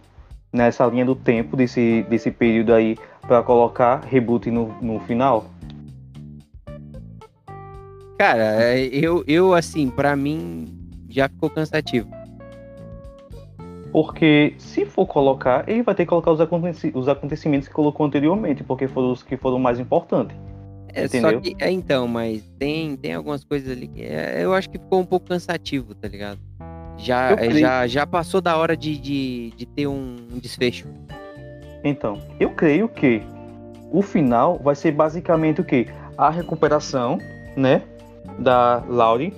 [0.52, 2.98] nessa linha do tempo desse, desse período aí
[3.30, 5.46] pra colocar reboot no, no final?
[8.18, 10.66] Cara, é, eu, eu assim, pra mim,
[11.08, 12.10] já ficou cansativo.
[13.92, 18.06] Porque se for colocar, ele vai ter que colocar os, aconteci- os acontecimentos que colocou
[18.06, 20.36] anteriormente, porque foram os que foram mais importantes.
[20.92, 21.34] É Entendeu?
[21.34, 24.80] só que, é então, mas tem, tem algumas coisas ali que é, eu acho que
[24.80, 26.40] ficou um pouco cansativo, tá ligado?
[26.98, 30.88] Já, já, já passou da hora de, de, de ter um desfecho.
[31.84, 33.22] Então, eu creio que
[33.92, 35.88] o final vai ser basicamente o quê?
[36.18, 37.18] A recuperação,
[37.56, 37.82] né?
[38.38, 39.34] Da Laurie.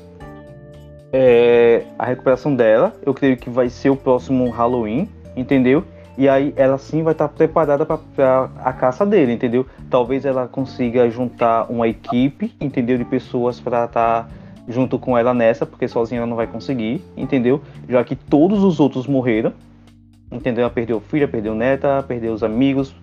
[1.13, 2.93] É, a recuperação dela.
[3.05, 5.83] Eu creio que vai ser o próximo Halloween, entendeu?
[6.17, 9.65] E aí ela sim vai estar preparada para a caça dele, entendeu?
[9.89, 12.97] Talvez ela consiga juntar uma equipe, entendeu?
[12.97, 14.29] De pessoas para estar
[14.67, 17.61] junto com ela nessa, porque sozinha ela não vai conseguir, entendeu?
[17.87, 19.53] Já que todos os outros morreram,
[20.31, 20.63] entendeu?
[20.63, 22.95] Ela perdeu filha, perdeu neta, perdeu os amigos,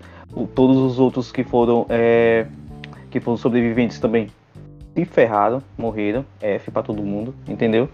[0.55, 2.47] todos os outros que foram é,
[3.11, 4.29] que foram sobreviventes também
[4.95, 7.89] se ferraram, morreram, F pra todo mundo, entendeu?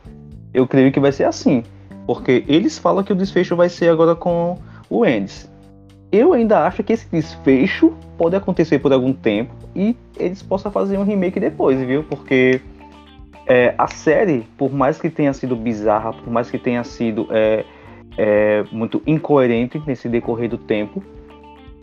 [0.52, 1.62] Eu creio que vai ser assim,
[2.06, 4.58] porque eles falam que o desfecho vai ser agora com
[4.88, 5.50] o Endes.
[6.10, 10.96] Eu ainda acho que esse desfecho pode acontecer por algum tempo e eles possam fazer
[10.96, 12.04] um remake depois, viu?
[12.04, 12.60] Porque
[13.46, 17.64] é, a série, por mais que tenha sido bizarra, por mais que tenha sido é,
[18.16, 21.02] é, muito incoerente nesse decorrer do tempo,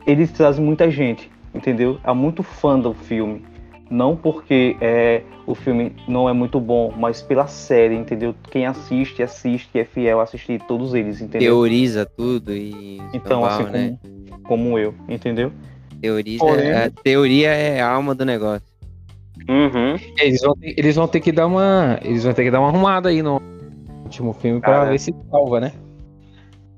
[0.06, 2.00] eles trazem muita gente, entendeu?
[2.04, 3.44] Há muito fã do filme.
[3.90, 8.34] Não porque é, o filme não é muito bom, mas pela série, entendeu?
[8.50, 11.54] Quem assiste, assiste, é fiel a assistir todos eles, entendeu?
[11.54, 13.02] Teoriza tudo e.
[13.14, 13.98] Então, assim né?
[14.02, 15.52] como, como eu, entendeu?
[16.02, 18.66] Teoriza, Porém- a teoria é a alma do negócio.
[19.50, 19.98] Uhum.
[20.20, 22.00] Eles vão, ter, eles vão ter que dar uma.
[22.02, 23.42] Eles vão ter que dar uma arrumada aí no
[24.04, 24.90] último filme pra Cara.
[24.90, 25.74] ver se salva, né?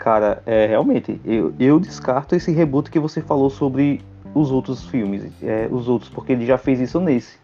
[0.03, 4.01] Cara, é, realmente, eu, eu descarto esse reboot que você falou sobre
[4.35, 7.37] os outros filmes, é, os outros, porque ele já fez isso nesse.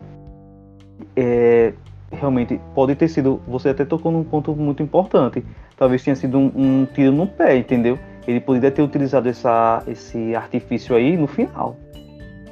[1.16, 1.72] É,
[2.12, 5.41] realmente, pode ter sido, você até tocou num ponto muito importante,
[5.78, 7.97] talvez tenha sido um, um tiro no pé, entendeu?
[8.28, 11.78] Ele poderia ter utilizado essa, esse artifício aí no final.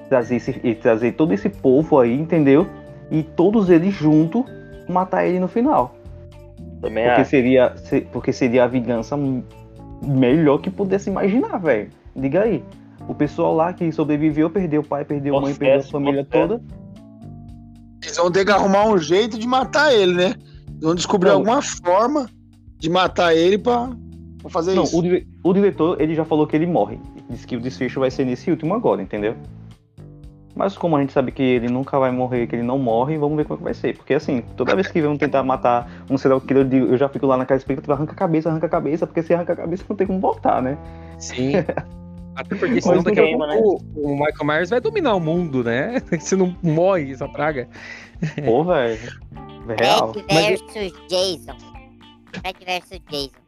[0.08, 2.66] Trazer, esse, trazer todo esse povo aí, entendeu?
[3.12, 4.46] E todos eles juntos
[4.88, 5.94] matar ele no final.
[6.82, 7.30] Também Porque acho.
[7.30, 9.18] seria, se- porque seria a vingança
[10.02, 11.90] melhor que pudesse imaginar, velho.
[12.16, 12.64] Diga aí.
[13.08, 16.48] O pessoal lá que sobreviveu, perdeu o pai, perdeu a mãe, perdeu a família processo.
[16.50, 16.64] toda.
[18.04, 20.36] Eles vão ter que arrumar um jeito de matar ele, né?
[20.68, 21.38] Eles vão descobrir Não.
[21.38, 22.30] alguma forma
[22.78, 23.90] de matar ele pra,
[24.42, 24.98] pra fazer Não, isso.
[25.00, 27.00] o, o diretor, ele já falou que ele morre.
[27.30, 29.36] Diz que o desfecho vai ser nesse último agora, entendeu?
[30.58, 33.38] Mas como a gente sabe que ele nunca vai morrer, que ele não morre, vamos
[33.38, 33.96] ver como é que vai ser.
[33.96, 37.08] Porque assim, toda vez que vão tentar matar um serial killer, eu digo- eu já
[37.08, 39.84] fico lá naquela expectativa, arranca a cabeça, arranca a cabeça, porque se arranca a cabeça
[39.88, 40.78] não tem como voltar, né?
[41.20, 41.52] Sim.
[42.36, 46.02] Até porque senão daqui a pouco o, o Michael Myers vai dominar o mundo, né?
[46.20, 47.68] Se não morre essa praga.
[48.46, 49.00] Pô, velho.
[49.80, 50.14] Real.
[50.32, 51.58] Mas- versus Jason.
[52.42, 53.47] Fred versus Jason.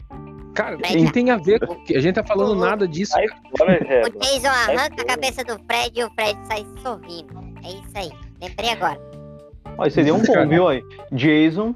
[0.53, 1.73] Cara, Mas- não tem a ver com.
[1.73, 3.11] A gente tá falando nada disso.
[3.13, 3.25] Sai
[3.57, 4.19] fora, O.
[4.19, 5.05] Jason arranca a fora.
[5.05, 7.39] cabeça do Fred e o Fred sai sorrindo.
[7.63, 8.11] É isso aí.
[8.41, 8.99] Lembrei agora.
[9.77, 10.43] Olha, seria um Cara.
[10.43, 10.67] bom, viu?
[10.67, 10.83] Aí?
[11.11, 11.73] Jason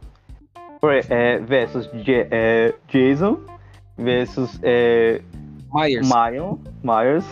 [1.09, 3.39] é, versus Ja- é, Jason
[3.97, 5.21] versus é,
[5.74, 6.07] Myers.
[6.09, 7.26] Myers, Myers.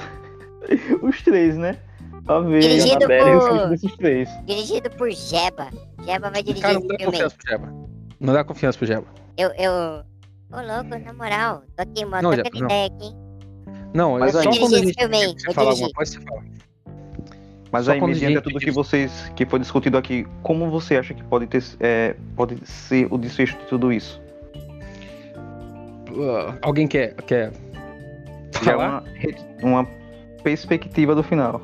[1.02, 1.78] Os três, né?
[2.26, 4.30] Pra ver Dirigido a por- desses três.
[4.46, 5.70] Dirigido por Jeba.
[6.06, 7.06] Jeba vai dirigir Cara, não dá aí.
[7.06, 7.74] confiança pro Jeba.
[8.20, 9.08] Não dá confiança pro Jeba.
[9.38, 10.04] Eu, eu.
[10.52, 11.64] Ô, louco, na moral.
[11.76, 12.24] Tô aqui, mano.
[12.30, 12.66] Não, Tô não.
[12.66, 13.16] ideia aqui.
[13.94, 16.42] Não, Mas é aí- só quando a gente vou falar alguma coisa, você fala.
[17.72, 21.14] Mas Só aí, mediante gente tudo que vocês que foi discutido aqui, como você acha
[21.14, 24.22] que pode ter é, pode ser o desfecho de tudo isso?
[26.10, 27.54] Uh, alguém quer, quer
[28.56, 29.04] é falar?
[29.64, 29.88] uma, uma
[30.44, 31.62] perspectiva do final.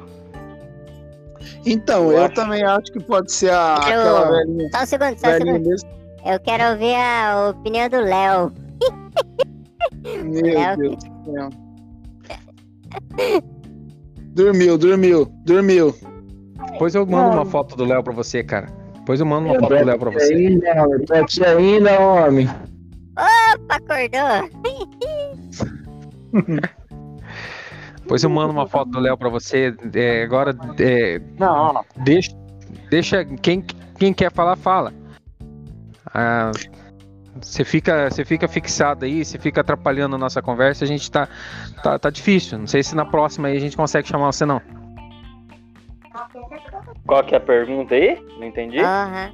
[1.66, 4.86] Então, Eu eu, acho- também acho que pode ser a, Eu- aquela velhinha, Só um
[4.86, 5.70] segundo, só um segundo.
[5.70, 5.90] mesmo.
[6.26, 8.54] Eu quero ouvir a opinião do Léo.
[10.28, 10.78] Meu Léo.
[10.78, 11.50] Deus do céu.
[14.38, 15.96] Dormiu, dormiu, dormiu.
[16.72, 18.68] Depois eu mando uma foto do Léo pra você, cara.
[19.00, 20.32] Depois eu mando uma foto do Léo pra você.
[20.32, 20.72] Ainda,
[21.20, 22.48] aqui ainda, homem.
[23.18, 24.48] Opa, acordou.
[28.02, 29.76] Depois eu mando uma foto do Léo pra você.
[29.96, 32.32] É, agora, é, Não, deixa,
[32.92, 33.66] deixa quem,
[33.98, 34.94] quem quer falar, fala.
[36.14, 36.52] Ah,
[37.42, 41.28] Você fica, você fica fixado aí, você fica atrapalhando a nossa conversa, a gente tá,
[41.84, 42.58] tá, tá difícil.
[42.58, 44.62] Não sei se na próxima aí a gente consegue chamar você não.
[47.06, 48.22] qual que é a pergunta aí?
[48.38, 48.80] Não entendi.
[48.80, 49.32] Aham.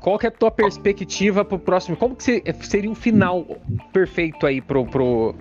[0.00, 1.96] Qual que é a tua perspectiva pro próximo?
[1.96, 3.46] Como que se- seria um final
[3.92, 5.34] perfeito aí pro, pro...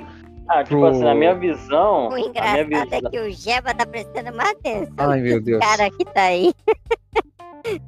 [0.47, 2.07] Ah, tipo pro- assim, na minha visão.
[2.07, 2.99] O A minha engraçado visão.
[3.05, 4.93] é que o Jeba tá prestando mais atenção.
[4.97, 5.57] Ai, meu Deus.
[5.57, 6.53] O cara que tá aí.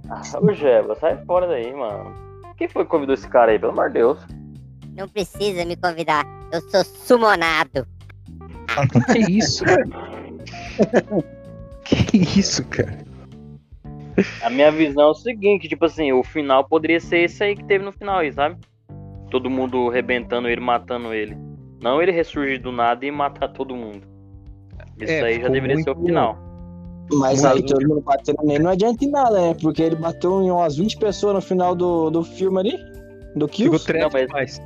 [0.09, 2.13] Ah, Ô, Jeba, sai fora daí, mano.
[2.57, 3.59] Quem foi que convidou esse cara aí?
[3.59, 4.19] Pelo amor de Deus.
[4.95, 6.25] Não precisa me convidar.
[6.51, 7.85] Eu sou sumonado.
[9.13, 9.63] Que isso?
[11.85, 12.97] que isso, cara?
[14.43, 17.63] A minha visão é o seguinte, tipo assim, o final poderia ser esse aí que
[17.65, 18.57] teve no final aí, sabe?
[19.29, 21.37] Todo mundo rebentando ele, matando ele.
[21.81, 24.01] Não ele ressurgir do nada e matar todo mundo.
[24.99, 26.37] Isso É, aí já deveria ser o muito- final.
[27.13, 29.55] Mas Muito- aí todo mundo batendo nele não adianta em nada, né?
[29.61, 32.77] Porque ele bateu em umas 20 pessoas no final do, do filme ali.
[33.35, 33.93] Do Ficou Kills.
[33.93, 34.61] Não, mas- demais.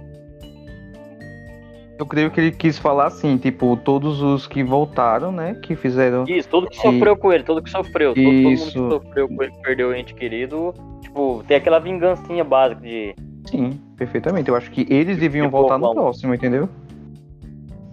[1.97, 5.55] Eu creio que ele quis falar assim, tipo, todos os que voltaram, né?
[5.55, 6.23] Que fizeram.
[6.29, 8.65] Isso, todo que E- sofreu com ele, todo que sofreu, todo, todo mundo Isso.
[8.71, 13.13] que sofreu com ele, perdeu o ente querido, tipo, tem aquela vingancinha básica de.
[13.51, 14.47] Sim, perfeitamente.
[14.47, 16.01] Eu acho que eles deviam Tipo, voltar no vamos.
[16.01, 16.69] próximo, entendeu?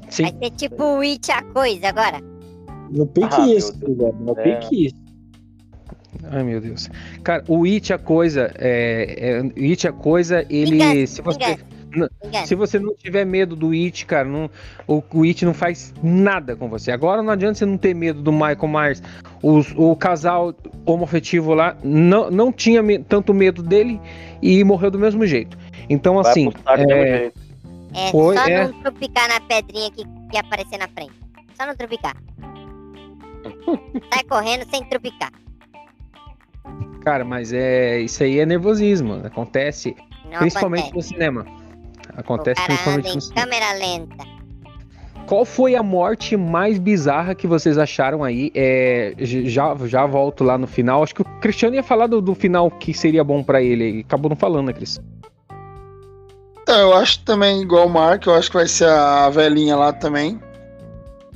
[0.09, 0.23] Sim.
[0.23, 2.21] Vai ser tipo o It a coisa agora.
[2.91, 4.15] No pique Ah, isso, velho.
[4.21, 4.43] No É.
[4.59, 5.07] pique isso.
[6.31, 6.89] Ai, meu Deus.
[7.23, 10.73] Cara, o It a coisa, é, é, o It a coisa, ele.
[10.73, 11.59] Vingança, se você.
[11.95, 12.09] Não.
[12.45, 14.51] Se você não tiver medo do It, cara, não,
[14.87, 16.91] o, o It não faz nada com você.
[16.93, 19.03] Agora não adianta você não ter medo do Michael Myers.
[19.43, 23.99] Os- o casal homoafetivo lá não, não tinha me- tanto medo dele
[24.43, 25.57] e morreu do mesmo jeito.
[25.89, 27.41] Então, Vai assim, saco do mesmo é, jeito.
[27.95, 28.69] É Foi, só é.
[28.69, 31.13] não trupicar na pedrinha que, que aparecer na frente.
[31.59, 32.15] Só não trupicar.
[34.13, 35.31] Sai correndo sem trupicar.
[37.03, 39.21] cara, mas é isso aí é nervosismo.
[39.25, 39.95] Acontece
[40.31, 40.97] Não principalmente acontece.
[40.97, 41.47] no cinema.
[42.17, 43.45] Acontece principalmente em no cinema.
[43.47, 44.37] câmera lenta.
[45.27, 48.53] Qual foi a morte mais bizarra que vocês acharam aí?
[48.55, 51.03] É, já, já volto lá no final.
[51.03, 54.05] Acho que o Cristiano ia falar do, do final que seria bom pra ele.
[54.07, 55.01] Acabou não falando, né, Cris?
[56.63, 59.93] Então, eu acho também igual o Mark, eu acho que vai ser a velhinha lá
[59.93, 60.41] também.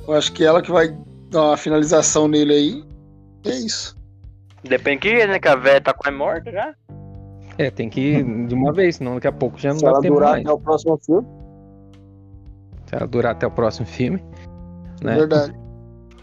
[0.07, 0.93] Eu acho que ela que vai
[1.31, 2.83] dar uma finalização nele aí.
[3.45, 3.95] É isso.
[4.63, 5.39] Depende que, né?
[5.39, 6.75] Que a velha tá quase morta já.
[7.57, 9.91] É, tem que ir de uma vez, senão daqui a pouco já não Se dá
[9.91, 10.43] ela tempo durar mais.
[10.45, 11.27] até o próximo filme.
[12.85, 14.23] Se ela durar até o próximo filme.
[15.03, 15.15] Né?
[15.15, 15.53] Verdade.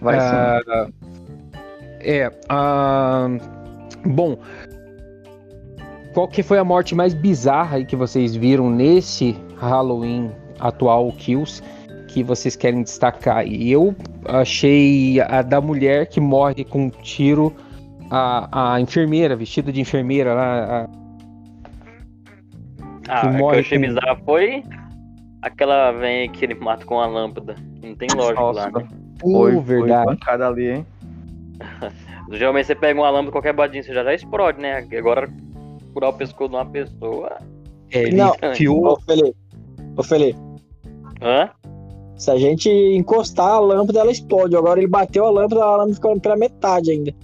[0.00, 0.26] Vai sim.
[0.26, 0.88] Ah,
[2.00, 2.30] É.
[2.48, 3.26] ah,
[4.06, 4.38] bom.
[6.14, 11.62] Qual que foi a morte mais bizarra aí que vocês viram nesse Halloween atual, Kills,
[12.18, 13.46] que vocês querem destacar?
[13.46, 13.94] E eu
[14.24, 17.54] achei a da mulher que morre com um tiro,
[18.10, 20.64] a, a enfermeira, vestida de enfermeira lá.
[20.84, 20.88] a-
[23.10, 24.62] Ah, Que o que eu morre achei com- bizarro foi
[25.42, 27.54] aquela velha que ele mata com a lâmpada.
[27.82, 28.86] Não tem lógica lá, né?
[29.20, 30.04] foi, Uh, verdade.
[30.04, 30.86] foi pancada ali, hein?
[32.30, 34.86] Geralmente você pega uma lâmpada, qualquer badinho, você já já explode, né?
[34.96, 35.28] Agora,
[35.94, 37.38] curar o pescoço de uma pessoa.
[37.90, 38.34] É, ele Não.
[38.52, 38.86] enfiou.
[38.92, 39.36] Ô, Felipe.
[39.96, 40.38] Ô, Felipe.
[41.22, 41.48] Hã?
[42.18, 44.56] Se a gente encostar a lâmpada, ela explode.
[44.56, 47.14] Agora ele bateu a lâmpada, a lâmpada ficou pela metade ainda.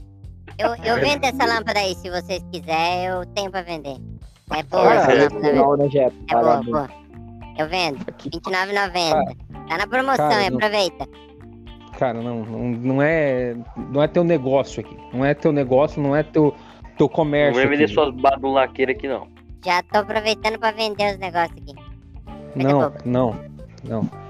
[0.57, 3.97] Eu, eu vendo essa lâmpada aí, se vocês quiserem, eu tenho pra vender.
[4.57, 6.17] É boa essa é legal, né, Jeff?
[6.31, 6.89] É boa, boa.
[7.59, 7.99] Eu vendo.
[8.09, 9.37] Aqui, R$29,90.
[9.69, 11.09] Tá na promoção, Cara, não- aproveita.
[11.99, 13.57] Cara, não, não, não é.
[13.91, 14.97] Não é teu negócio aqui.
[15.13, 16.55] Não é teu negócio, não é teu,
[16.97, 17.55] teu Não comércio.
[17.55, 17.95] vai vender aqui.
[17.95, 19.27] suas badulaqueiras aqui, não.
[19.65, 21.75] Já tô aproveitando pra vender os negócios aqui.
[22.55, 22.95] Não, boba.
[23.05, 23.41] não,
[23.85, 24.24] não.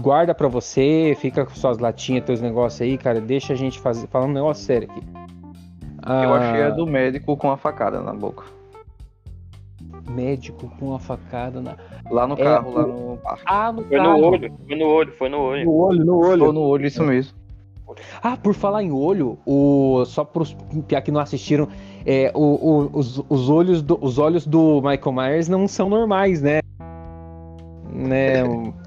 [0.00, 3.20] Guarda pra você, fica com suas latinhas, teus negócios aí, cara.
[3.20, 4.06] Deixa a gente fazer.
[4.08, 5.02] Falando um negócio sério aqui.
[5.14, 8.44] Eu Ah, achei a do médico com a facada na boca.
[10.10, 11.76] Médico com uma facada na.
[12.10, 13.42] Lá no É, carro, lá no parque.
[13.46, 14.18] Ah, no Foi carro.
[14.18, 15.64] no olho, foi no olho, foi no olho.
[15.64, 16.44] No olho, no olho.
[16.46, 17.38] Tô no olho, isso mesmo.
[18.22, 20.56] Ah, por falar em olho, o só pros
[20.86, 21.68] piá que não assistiram,
[22.06, 26.40] é, o, o- os, os olhos do, os olhos do Michael Myers não são normais,
[26.40, 26.60] né?
[27.92, 28.42] Né?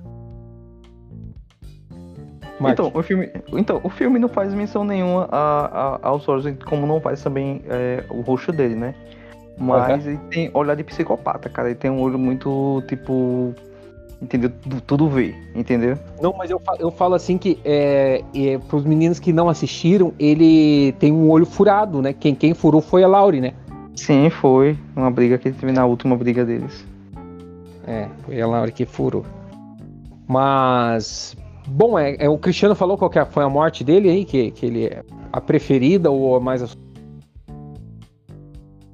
[2.62, 6.86] Então o, filme, então, o filme não faz menção nenhuma a, a, aos olhos, como
[6.86, 8.94] não faz também é, o rosto dele, né?
[9.58, 11.70] Mas ele tem olhar de psicopata, cara.
[11.70, 13.54] Ele tem um olho muito, tipo.
[14.22, 14.50] Entendeu?
[14.62, 15.98] Tudo, tudo vê, entendeu?
[16.22, 20.14] Não, mas eu falo, eu falo assim que é, é, pros meninos que não assistiram,
[20.18, 22.14] ele tem um olho furado, né?
[22.14, 23.52] Quem, quem furou foi a Laurie, né?
[23.98, 26.86] Sim, foi uma briga que ele teve na última briga deles.
[27.86, 29.26] É, foi a Laurie que furou.
[30.26, 31.36] Mas.
[31.68, 34.52] Bom, é, é, o Cristiano falou qual que é- foi a morte dele aí, que,
[34.52, 36.78] que ele é a preferida ou a mais.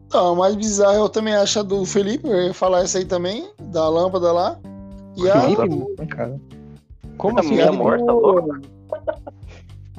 [0.07, 3.05] Então, a mais bizarra eu também acho a do Felipe, eu ia falar essa aí
[3.05, 4.57] também, da lâmpada lá.
[5.17, 6.05] E a Felipe?
[6.07, 6.39] Cara.
[7.17, 7.55] Como Tá assim?
[7.57, 7.75] Felipe?
[7.77, 8.59] morta, louco.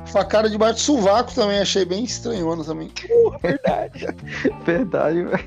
[0.06, 2.90] facada debaixo do sovaco também achei bem estranhona também.
[3.42, 4.06] Verdade.
[4.64, 5.44] Verdade, velho.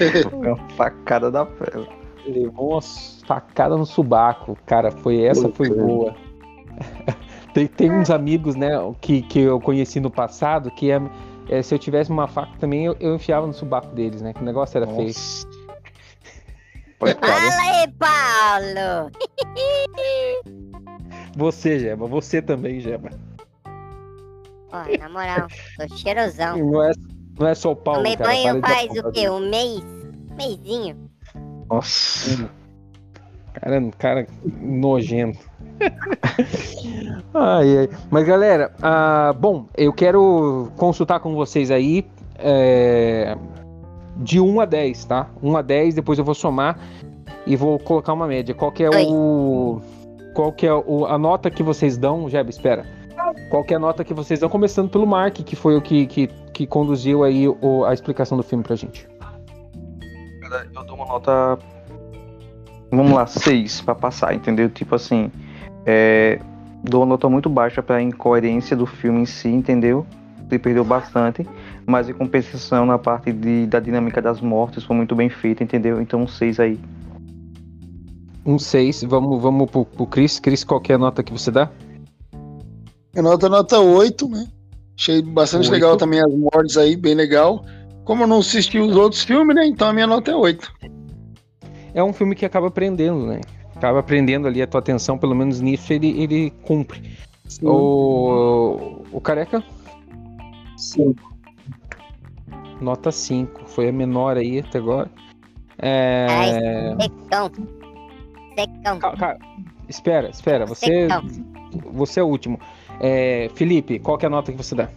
[0.00, 1.86] É uma facada da fera.
[2.26, 2.80] Levou uma
[3.24, 4.90] facada no subaco, cara.
[4.90, 6.14] Foi essa, foi boa.
[7.54, 8.70] tem, tem uns amigos, né,
[9.00, 11.00] que, que eu conheci no passado, que é,
[11.48, 14.32] é, se eu tivesse uma faca também, eu, eu enfiava no subaco deles, né?
[14.32, 15.12] Que o negócio era feio.
[16.98, 17.50] Pode falar.
[17.50, 19.10] Fala aí, Paulo!
[21.36, 23.10] Você, Geba, você também, Geba.
[24.72, 26.56] Ó, na moral, tô cheirosão.
[26.56, 26.92] Não é,
[27.38, 28.30] não é só o Paulo, Tomei cara.
[28.30, 29.28] banho faz o quê?
[29.28, 29.82] Um mês?
[30.36, 31.10] Mêsinho.
[31.68, 32.48] Nossa.
[33.54, 34.26] Cara, cara
[34.60, 35.38] nojento.
[37.34, 37.88] ai, ai.
[38.10, 42.04] Mas galera, ah, bom, eu quero consultar com vocês aí
[42.38, 43.36] é,
[44.16, 45.28] de 1 a 10, tá?
[45.42, 46.78] 1 a 10, depois eu vou somar
[47.46, 48.54] e vou colocar uma média.
[48.54, 49.06] Qual que é Dois.
[49.08, 49.80] o.
[50.34, 52.84] Qual que é o, a nota que vocês dão, Jeb, espera.
[53.50, 54.48] Qual que é a nota que vocês dão?
[54.48, 58.42] Começando pelo Mark, que foi o que, que, que conduziu aí o- a explicação do
[58.42, 59.08] filme pra gente.
[60.42, 61.56] Cara, eu dou uma nota.
[62.96, 64.68] Vamos lá, 6 pra passar, entendeu?
[64.68, 65.30] Tipo assim.
[65.86, 66.40] É...
[66.82, 70.06] Dou uma nota muito baixa pra incoerência do filme em si, entendeu?
[70.54, 71.46] se perdeu bastante,
[71.86, 76.00] mas em compensação na parte de, da dinâmica das mortes foi muito bem feita, entendeu?
[76.00, 76.80] Então um 6 aí.
[78.46, 79.04] Um 6.
[79.04, 80.38] Vamos, vamos pro, pro Cris.
[80.38, 81.70] Cris, qual que é a nota que você dá?
[83.12, 84.46] Minha nota é nota 8, né?
[84.98, 85.72] Achei bastante Oito.
[85.72, 87.64] legal também as mortes aí, bem legal.
[88.04, 89.66] Como eu não assisti os outros filmes, né?
[89.66, 90.72] Então a minha nota é 8.
[91.94, 93.40] É um filme que acaba prendendo, né?
[93.74, 97.16] Acaba prendendo ali a tua atenção, pelo menos nisso ele, ele cumpre.
[97.62, 99.62] O, o Careca,
[100.76, 101.14] Sim.
[102.80, 103.64] nota 5.
[103.66, 105.10] Foi a menor aí até agora.
[105.78, 106.26] É...
[107.00, 107.50] Secão.
[108.58, 108.98] Secão.
[108.98, 109.38] Ca- ca-
[109.88, 110.66] Espera, espera.
[110.66, 111.22] Você, Secão.
[111.92, 112.58] você é o último.
[113.00, 114.88] É, Felipe, qual que é a nota que você dá?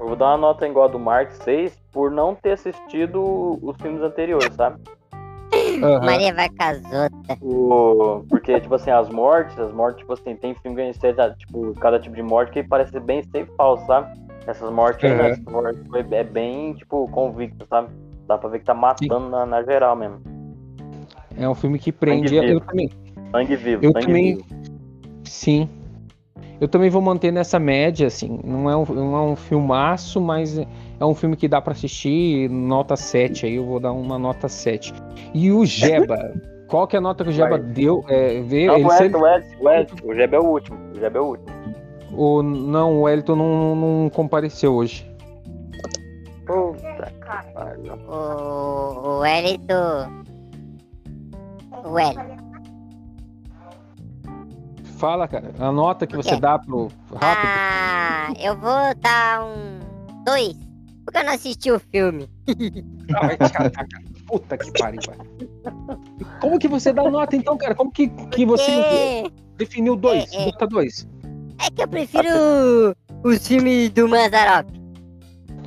[0.00, 3.76] Eu vou dar uma nota igual a do Mark 6 por não ter assistido os
[3.80, 4.80] filmes anteriores, sabe?
[5.82, 6.04] Aham.
[6.04, 7.38] Maria vai casota.
[7.42, 8.24] O...
[8.28, 11.14] Porque, tipo assim, as mortes, as mortes, tipo assim, tem filme que a gente tem,
[11.38, 14.18] tipo, cada tipo de morte que parece bem ser falso, sabe?
[14.46, 15.16] Essas mortes Uhum.
[15.16, 17.88] né, essa morte foi- é bem, tipo, convicta, sabe?
[18.26, 20.20] Dá pra ver que tá matando na, na geral mesmo.
[21.36, 22.28] É um filme que prende.
[22.34, 22.90] Sangue Eu também.
[23.30, 24.44] Sangue vivo, Eu sangue também- vivo.
[25.24, 25.68] Sim.
[26.60, 28.38] Eu também vou manter nessa média, assim.
[28.44, 30.58] Não é um, não é um filmaço, mas
[31.02, 32.48] é um filme que dá pra assistir.
[32.48, 34.94] Nota 7 aí, eu vou dar uma nota 7.
[35.34, 36.32] E o Jeba?
[36.68, 37.60] qual que é a nota que o Jeba Vai.
[37.60, 38.04] deu?
[38.08, 40.44] É, vê, Não, ele o sempre- Ed, o Ed, o Ed, o Jeb é o
[40.44, 41.48] último, o Jeb é o último.
[42.12, 45.06] o, não, o Wellington não, não compareceu hoje.
[46.46, 47.94] Puta que pariu.
[48.08, 49.74] O, o Elito.
[51.84, 52.42] O Elito.
[54.98, 55.50] Fala, cara.
[55.58, 56.88] A nota que você dá pro.
[57.14, 57.48] Rápido.
[57.48, 60.24] Ah, eu vou dar um.
[60.24, 60.56] Dois.
[61.12, 62.28] Porque eu não assisti o filme.
[63.14, 64.04] Ah, vai te catar, cara.
[64.26, 65.18] Puta que pariu, cara.
[66.40, 67.74] Como que você dá nota então, cara?
[67.74, 70.32] Como que, que você Porque definiu dois?
[70.32, 70.46] É, é.
[70.46, 71.06] Nota dois.
[71.60, 74.66] é que eu prefiro os filmes do Mazarop.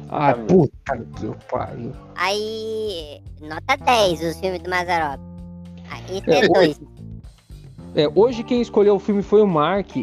[0.09, 1.91] Ah, puta que pariu.
[2.15, 3.21] Aí.
[3.41, 5.19] Nota 10, os filmes do Mazarop.
[5.91, 6.81] Aí É, é dois.
[7.93, 9.95] É, hoje quem escolheu o filme foi o Mark.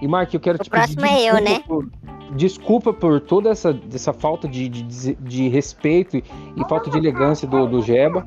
[0.00, 1.60] E Mark, eu quero O te pedir é eu, né?
[1.66, 1.88] por,
[2.36, 6.24] desculpa por toda essa, essa falta de, de, de respeito e,
[6.56, 8.26] e falta de elegância do, do Jeba.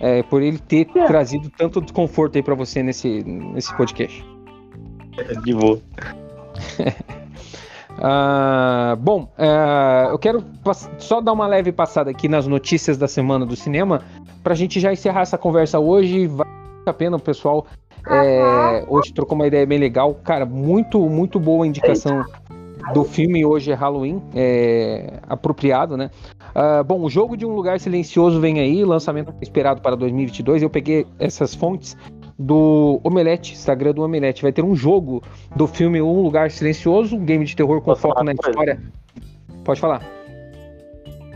[0.00, 4.24] é, por ele ter trazido tanto desconforto aí pra você nesse, nesse podcast.
[5.44, 5.78] De boa.
[8.02, 10.42] Ah, bom, ah, eu quero
[10.98, 14.00] só dar uma leve passada aqui nas notícias da semana do cinema
[14.42, 16.26] pra gente já encerrar essa conversa hoje.
[16.26, 16.48] Vale
[16.86, 17.66] a pena o pessoal.
[18.08, 20.14] É, hoje trocou uma ideia bem legal.
[20.24, 22.24] Cara, muito, muito boa indicação
[22.92, 23.44] do filme.
[23.44, 26.10] Hoje é Halloween, é, apropriado, né?
[26.54, 30.62] Ah, bom, o jogo de um lugar silencioso vem aí, lançamento esperado para 2022.
[30.62, 31.96] Eu peguei essas fontes
[32.38, 34.42] do Omelete, Instagram do Omelete.
[34.42, 35.22] Vai ter um jogo
[35.54, 38.50] do filme Um Lugar Silencioso, um game de terror com Posso foco na uma coisa?
[38.50, 38.80] história.
[39.64, 40.02] Pode falar.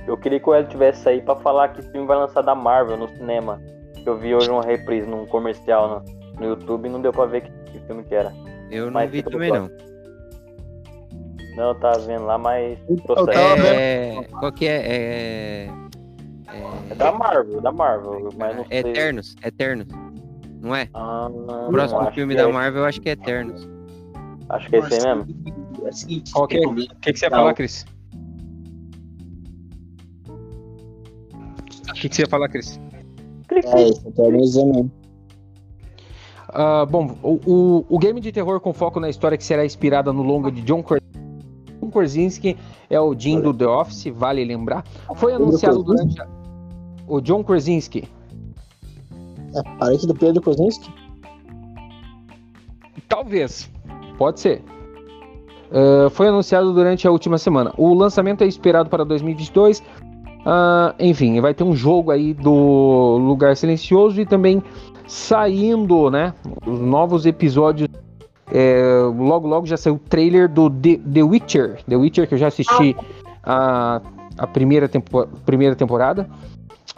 [0.06, 2.96] Eu queria que o Ed tivesse aí pra falar que filme vai lançar da Marvel
[2.96, 3.60] no cinema.
[4.04, 7.42] Eu vi hoje uma reprise num comercial no, no YouTube e não deu pra ver
[7.42, 8.32] que, que filme que era.
[8.70, 9.70] Eu não Mas vi também não.
[11.56, 12.78] Não, eu tava vendo lá, mas.
[12.88, 13.62] Eu Tô tava certo.
[13.62, 13.66] vendo.
[13.74, 14.76] É, qual que é?
[14.86, 15.68] É,
[16.90, 18.90] É da Marvel, da Marvel, mas não é sei.
[18.90, 19.86] Eternos, Eternos.
[20.60, 20.88] Não é?
[20.94, 23.68] Ah, O próximo filme que da é- Marvel eu acho que é Eternos.
[24.48, 25.34] Acho que é esse aí mesmo.
[25.84, 26.58] É o seguinte, Qual que é?
[26.58, 27.86] O recomendo- que, que você ia falar, Cris?
[31.88, 32.80] O que, que você ia falar, Cris?
[33.50, 34.90] É eu tô avisando mesmo.
[36.54, 40.12] Ah, bom, o, o, o game de terror com foco na história que será inspirada
[40.12, 40.84] no longa de John,
[41.92, 42.56] Krasinski
[42.88, 44.84] é o Jim do The Office, vale lembrar.
[45.16, 46.26] Foi anunciado durante a...
[47.06, 48.08] o John Krasinski.
[49.54, 50.90] É parente do Pedro Kozinski?
[53.08, 53.70] Talvez,
[54.16, 54.62] pode ser.
[55.72, 57.72] Ah, foi anunciado durante a última semana.
[57.76, 59.82] O lançamento é esperado para 2022.
[60.46, 64.62] Ah, enfim, vai ter um jogo aí do Lugar Silencioso e também
[65.06, 66.32] saindo, né?
[66.66, 67.88] Os novos episódios.
[68.52, 68.82] é,
[69.16, 71.82] logo, logo já saiu o trailer do The, The Witcher.
[71.88, 72.96] The Witcher que eu já assisti
[73.42, 74.00] a,
[74.38, 76.28] a primeira, tempo, primeira temporada.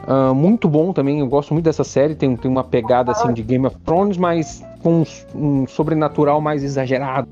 [0.07, 2.15] Ah, muito bom também, eu gosto muito dessa série.
[2.15, 5.05] Tem, tem uma pegada assim de Game of Thrones, mas com um,
[5.63, 7.29] um sobrenatural mais exagerado.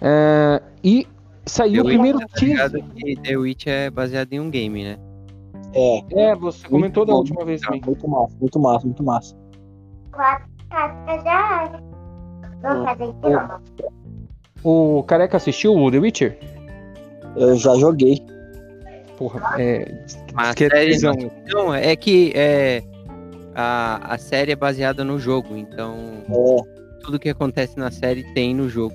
[0.00, 1.06] É, e
[1.46, 3.20] saiu o The primeiro Witcher, tá teaser.
[3.22, 4.96] The Witch é baseado em um game, né?
[5.74, 7.20] É, É, você comentou da bom.
[7.20, 7.80] última vez também.
[7.86, 9.41] muito massa, muito massa, muito massa.
[12.62, 13.60] Vamos fazer isso não.
[14.64, 16.38] O Careca assistiu o The Witcher?
[17.36, 18.24] Eu já joguei.
[19.16, 20.04] Porra, é.
[20.32, 20.98] Mas que a é série
[21.46, 22.82] não, é que é,
[23.54, 25.96] a, a série é baseada no jogo, então
[26.28, 28.94] É, tudo que acontece na série tem no jogo.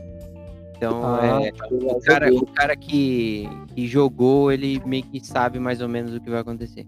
[0.75, 5.81] Então, Ah, é, o cara, o cara que, que jogou, ele meio que sabe mais
[5.81, 6.85] ou menos o que vai acontecer.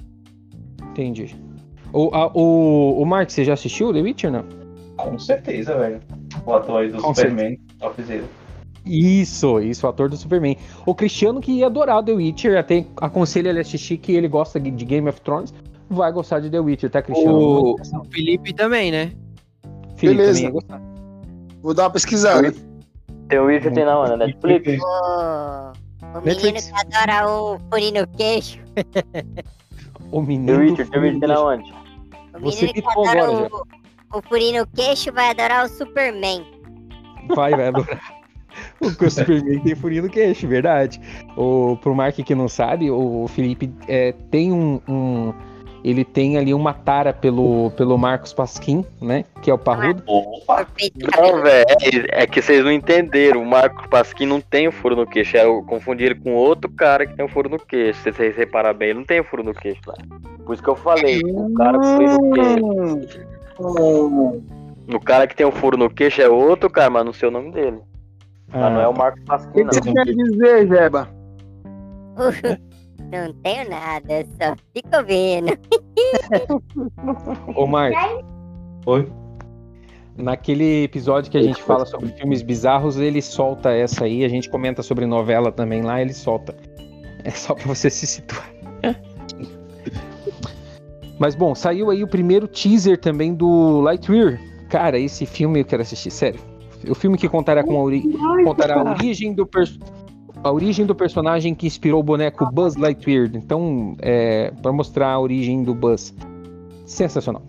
[0.91, 1.35] Entendi.
[1.91, 4.43] O, a- o, o Mark, você já assistiu The Witcher, não?
[4.97, 5.99] Com certeza, velho.
[6.45, 8.23] O ator aí do Com Superman, Topzera.
[8.85, 10.57] Isso, isso, o ator do Superman.
[10.85, 14.59] O Cristiano que ia adorar The Witcher, até aconselho ele a assistir que ele gosta
[14.59, 15.53] de Game of Thrones,
[15.89, 17.37] vai gostar de The Witcher, tá, Cristiano?
[17.37, 19.11] O, o Felipe também, né?
[19.95, 20.33] Felipe Beleza.
[20.33, 20.81] também ia gostar.
[21.61, 22.53] Vou dar uma pesquisada.
[23.27, 24.09] The Witcher tem na onde?
[24.11, 24.81] Na Netflix?
[24.81, 28.59] O, o menino que adora um furinho no queixo.
[30.11, 30.47] O menino.
[30.47, 31.73] The Witcher, The Witcher tem na onde?
[32.41, 33.49] O Você adora agora,
[34.11, 36.45] o, o furinho no queixo vai adorar o Superman.
[37.35, 38.01] Vai, vai adorar.
[38.79, 40.99] O o Superman tem furinho no queixo, verdade.
[41.37, 45.33] O, pro Mark que não sabe, o Felipe é, tem um, um-
[45.83, 49.23] Ele tem ali uma tara pelo, pelo Marcos Pasquim, né?
[49.41, 50.03] Que é o Parrudo.
[50.05, 50.67] Opa!
[51.17, 51.65] Não, velho,
[52.11, 53.41] é, é que vocês não entenderam.
[53.41, 55.37] O Marco Pasquim não tem o furo no queixo.
[55.37, 58.01] É, Eu confundi ele com outro cara que tem o furo no queixo.
[58.01, 60.09] Se vocês reparar bem, ele não tem o furo no queixo, velho.
[60.45, 61.21] Por isso que eu falei.
[61.23, 63.19] O cara que fez o queixo.
[64.93, 67.31] O cara que tem o furo no queixo é outro cara, mas não sei o
[67.31, 67.77] nome dele.
[68.51, 69.93] Mas não é o Marco O Pasquim, que, que você não.
[69.93, 71.07] quer dizer, Jeba?
[73.11, 75.57] Não tenho nada, só fico vendo.
[77.55, 77.93] Ô, Mark,
[78.85, 79.07] Oi?
[80.17, 84.23] naquele episódio que a gente fala sobre filmes bizarros, ele solta essa aí.
[84.25, 86.55] A gente comenta sobre novela também lá, ele solta.
[87.23, 88.49] É só pra você se situar.
[91.17, 94.39] Mas bom, saiu aí o primeiro teaser também do Lightyear.
[94.69, 96.39] Cara, esse filme eu quero assistir, sério.
[96.87, 98.03] O filme que contará com a, ori
[98.45, 99.67] contará a origem do per-
[100.43, 103.29] a origem do personagem que inspirou o boneco Buzz Lightyear.
[103.33, 106.13] Então, é para mostrar a origem do Buzz.
[106.85, 107.43] Sensacional.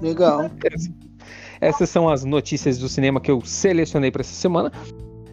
[0.00, 0.50] Legal.
[1.60, 4.70] Essas são as notícias do cinema que eu selecionei para essa semana.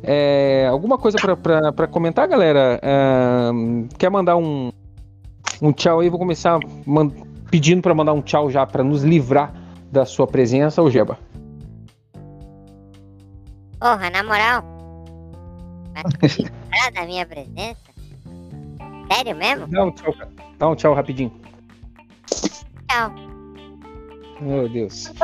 [0.03, 2.79] É, alguma coisa para comentar, galera?
[2.81, 4.71] Ahn, quer mandar um,
[5.61, 6.09] um tchau aí?
[6.09, 7.11] Vou começar man-
[7.49, 9.53] pedindo para mandar um tchau já para nos livrar
[9.91, 11.19] da sua presença, ô Jeba.
[13.79, 14.80] Porra, na moral.
[15.95, 17.81] Livrar da minha presença?
[19.13, 19.67] Sério mesmo?
[19.67, 20.31] Dá um tchau, cara.
[20.57, 21.31] Dá um tchau rapidinho.
[22.89, 23.11] Tchau.
[24.41, 25.11] Meu Deus.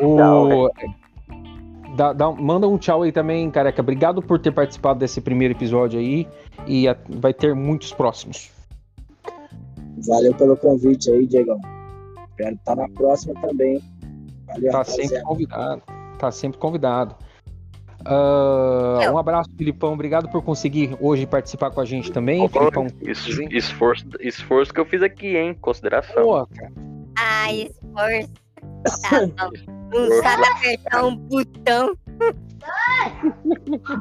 [0.00, 0.70] O...
[1.96, 3.82] Dá- dá um- manda um tchau aí também, careca.
[3.82, 6.28] Obrigado por ter participado desse primeiro episódio aí.
[6.66, 8.50] E a- vai ter muitos próximos.
[10.06, 11.60] Valeu pelo convite aí, Diegão.
[12.30, 13.82] Espero estar na próxima também.
[14.48, 15.08] Valeu, Tá rapaziada.
[15.08, 15.82] sempre convidado.
[16.18, 17.14] Tá sempre convidado.
[18.04, 19.12] Ah, Eu.
[19.14, 19.92] um abraço, Filipão.
[19.92, 22.86] Obrigado por conseguir hoje participar com a gente também, Opa, Filipão.
[23.02, 25.54] Isso, esforço, esforço que eu fiz aqui, hein?
[25.60, 26.22] Consideração.
[26.24, 26.72] Pô, cara.
[27.18, 28.30] Ah, esforço.
[29.36, 29.50] Tá.
[29.92, 31.94] Não sabe apertar um botão.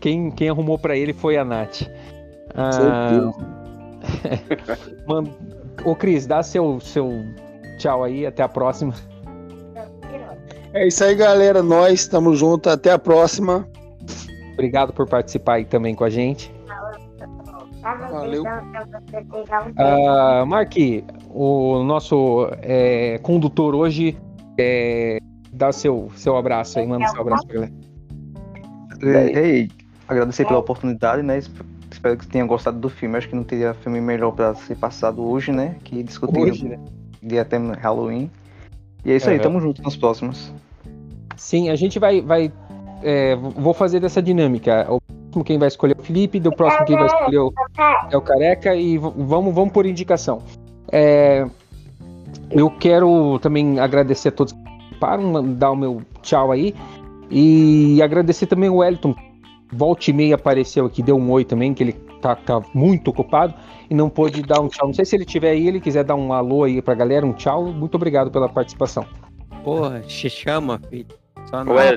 [0.00, 1.82] Quem, quem arrumou pra ele foi a Nath.
[2.54, 3.30] Ah,
[4.02, 4.78] Certeza.
[5.84, 7.24] ô Cris, dá seu, seu
[7.78, 8.26] tchau aí.
[8.26, 8.94] Até a próxima.
[10.74, 11.62] É isso aí, galera.
[11.62, 12.72] Nós estamos juntos.
[12.72, 13.68] Até a próxima.
[14.54, 16.52] Obrigado por participar aí também com a gente.
[17.82, 18.44] Valeu.
[19.76, 20.72] Ah, Mark,
[21.28, 24.16] o nosso é, condutor hoje,
[24.56, 25.18] é,
[25.52, 27.72] dá seu, seu abraço aí, manda seu abraço pra galera.
[29.02, 29.70] É, Ei,
[30.06, 31.40] agradecer pela oportunidade, né?
[32.02, 33.16] Esp- Espero que tenham gostado do filme.
[33.16, 35.76] Acho que não teria filme melhor pra ser passado hoje, né?
[35.84, 36.78] Que discutir Hoje, né?
[37.22, 38.28] dia até Halloween.
[39.04, 39.42] E é isso aí, Aham.
[39.44, 40.52] tamo junto nos próximos.
[41.36, 42.20] Sim, a gente vai.
[42.20, 42.52] vai
[43.04, 44.86] é, vou fazer dessa dinâmica.
[44.92, 47.52] O próximo quem vai escolher é o Felipe, do próximo quem vai escolher o-
[48.10, 50.40] é o Careca e vamos, vamos por indicação.
[50.90, 51.44] É,
[52.50, 54.58] eu quero também agradecer a todos que
[55.00, 56.74] participaram, mandar o meu tchau aí.
[57.30, 59.14] E agradecer também o Wellington.
[59.72, 63.54] Volte e meia apareceu aqui, deu um oi também, que ele tá, tá muito ocupado
[63.88, 64.86] e não pôde dar um tchau.
[64.86, 67.32] Não sei se ele tiver aí, ele quiser dar um alô aí pra galera, um
[67.32, 67.64] tchau.
[67.72, 69.06] Muito obrigado pela participação.
[69.64, 71.06] Porra, se chama, filho.
[71.46, 71.72] Só não.
[71.72, 71.96] Ué.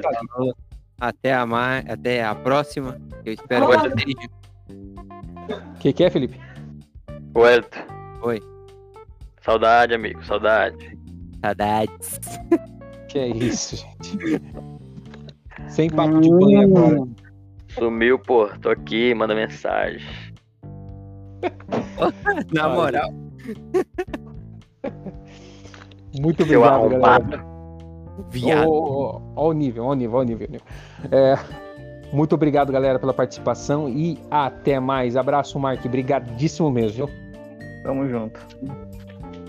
[1.00, 1.80] Até a, ma...
[1.80, 2.98] Até a próxima.
[3.26, 3.78] Eu espero Ué.
[3.92, 4.14] que.
[5.50, 6.40] O que, que é, Felipe?
[7.36, 7.78] Welto.
[8.24, 8.42] Oi.
[9.42, 10.98] Saudade, amigo, saudade.
[11.42, 12.20] Saudades.
[13.10, 14.42] Que é isso, gente.
[15.68, 17.25] Sem papo de banho agora.
[17.76, 18.48] Sumiu, pô.
[18.62, 20.02] Tô aqui, manda mensagem.
[22.54, 23.12] Na moral.
[26.20, 27.46] Muito Seu obrigado, galera.
[28.30, 28.70] Viado.
[28.70, 30.48] Ó, o nível, ó o nível, ó o nível.
[30.50, 30.68] nível.
[31.12, 31.38] É,
[32.14, 35.18] muito obrigado, galera, pela participação e até mais.
[35.18, 35.86] Abraço, Mark.
[35.86, 37.16] Obrigadíssimo mesmo, viu?
[37.84, 38.40] Tamo junto.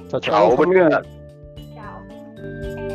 [0.09, 0.51] Tchau, tchau.
[0.51, 1.07] Falou, Obrigado.
[1.07, 2.86] falou.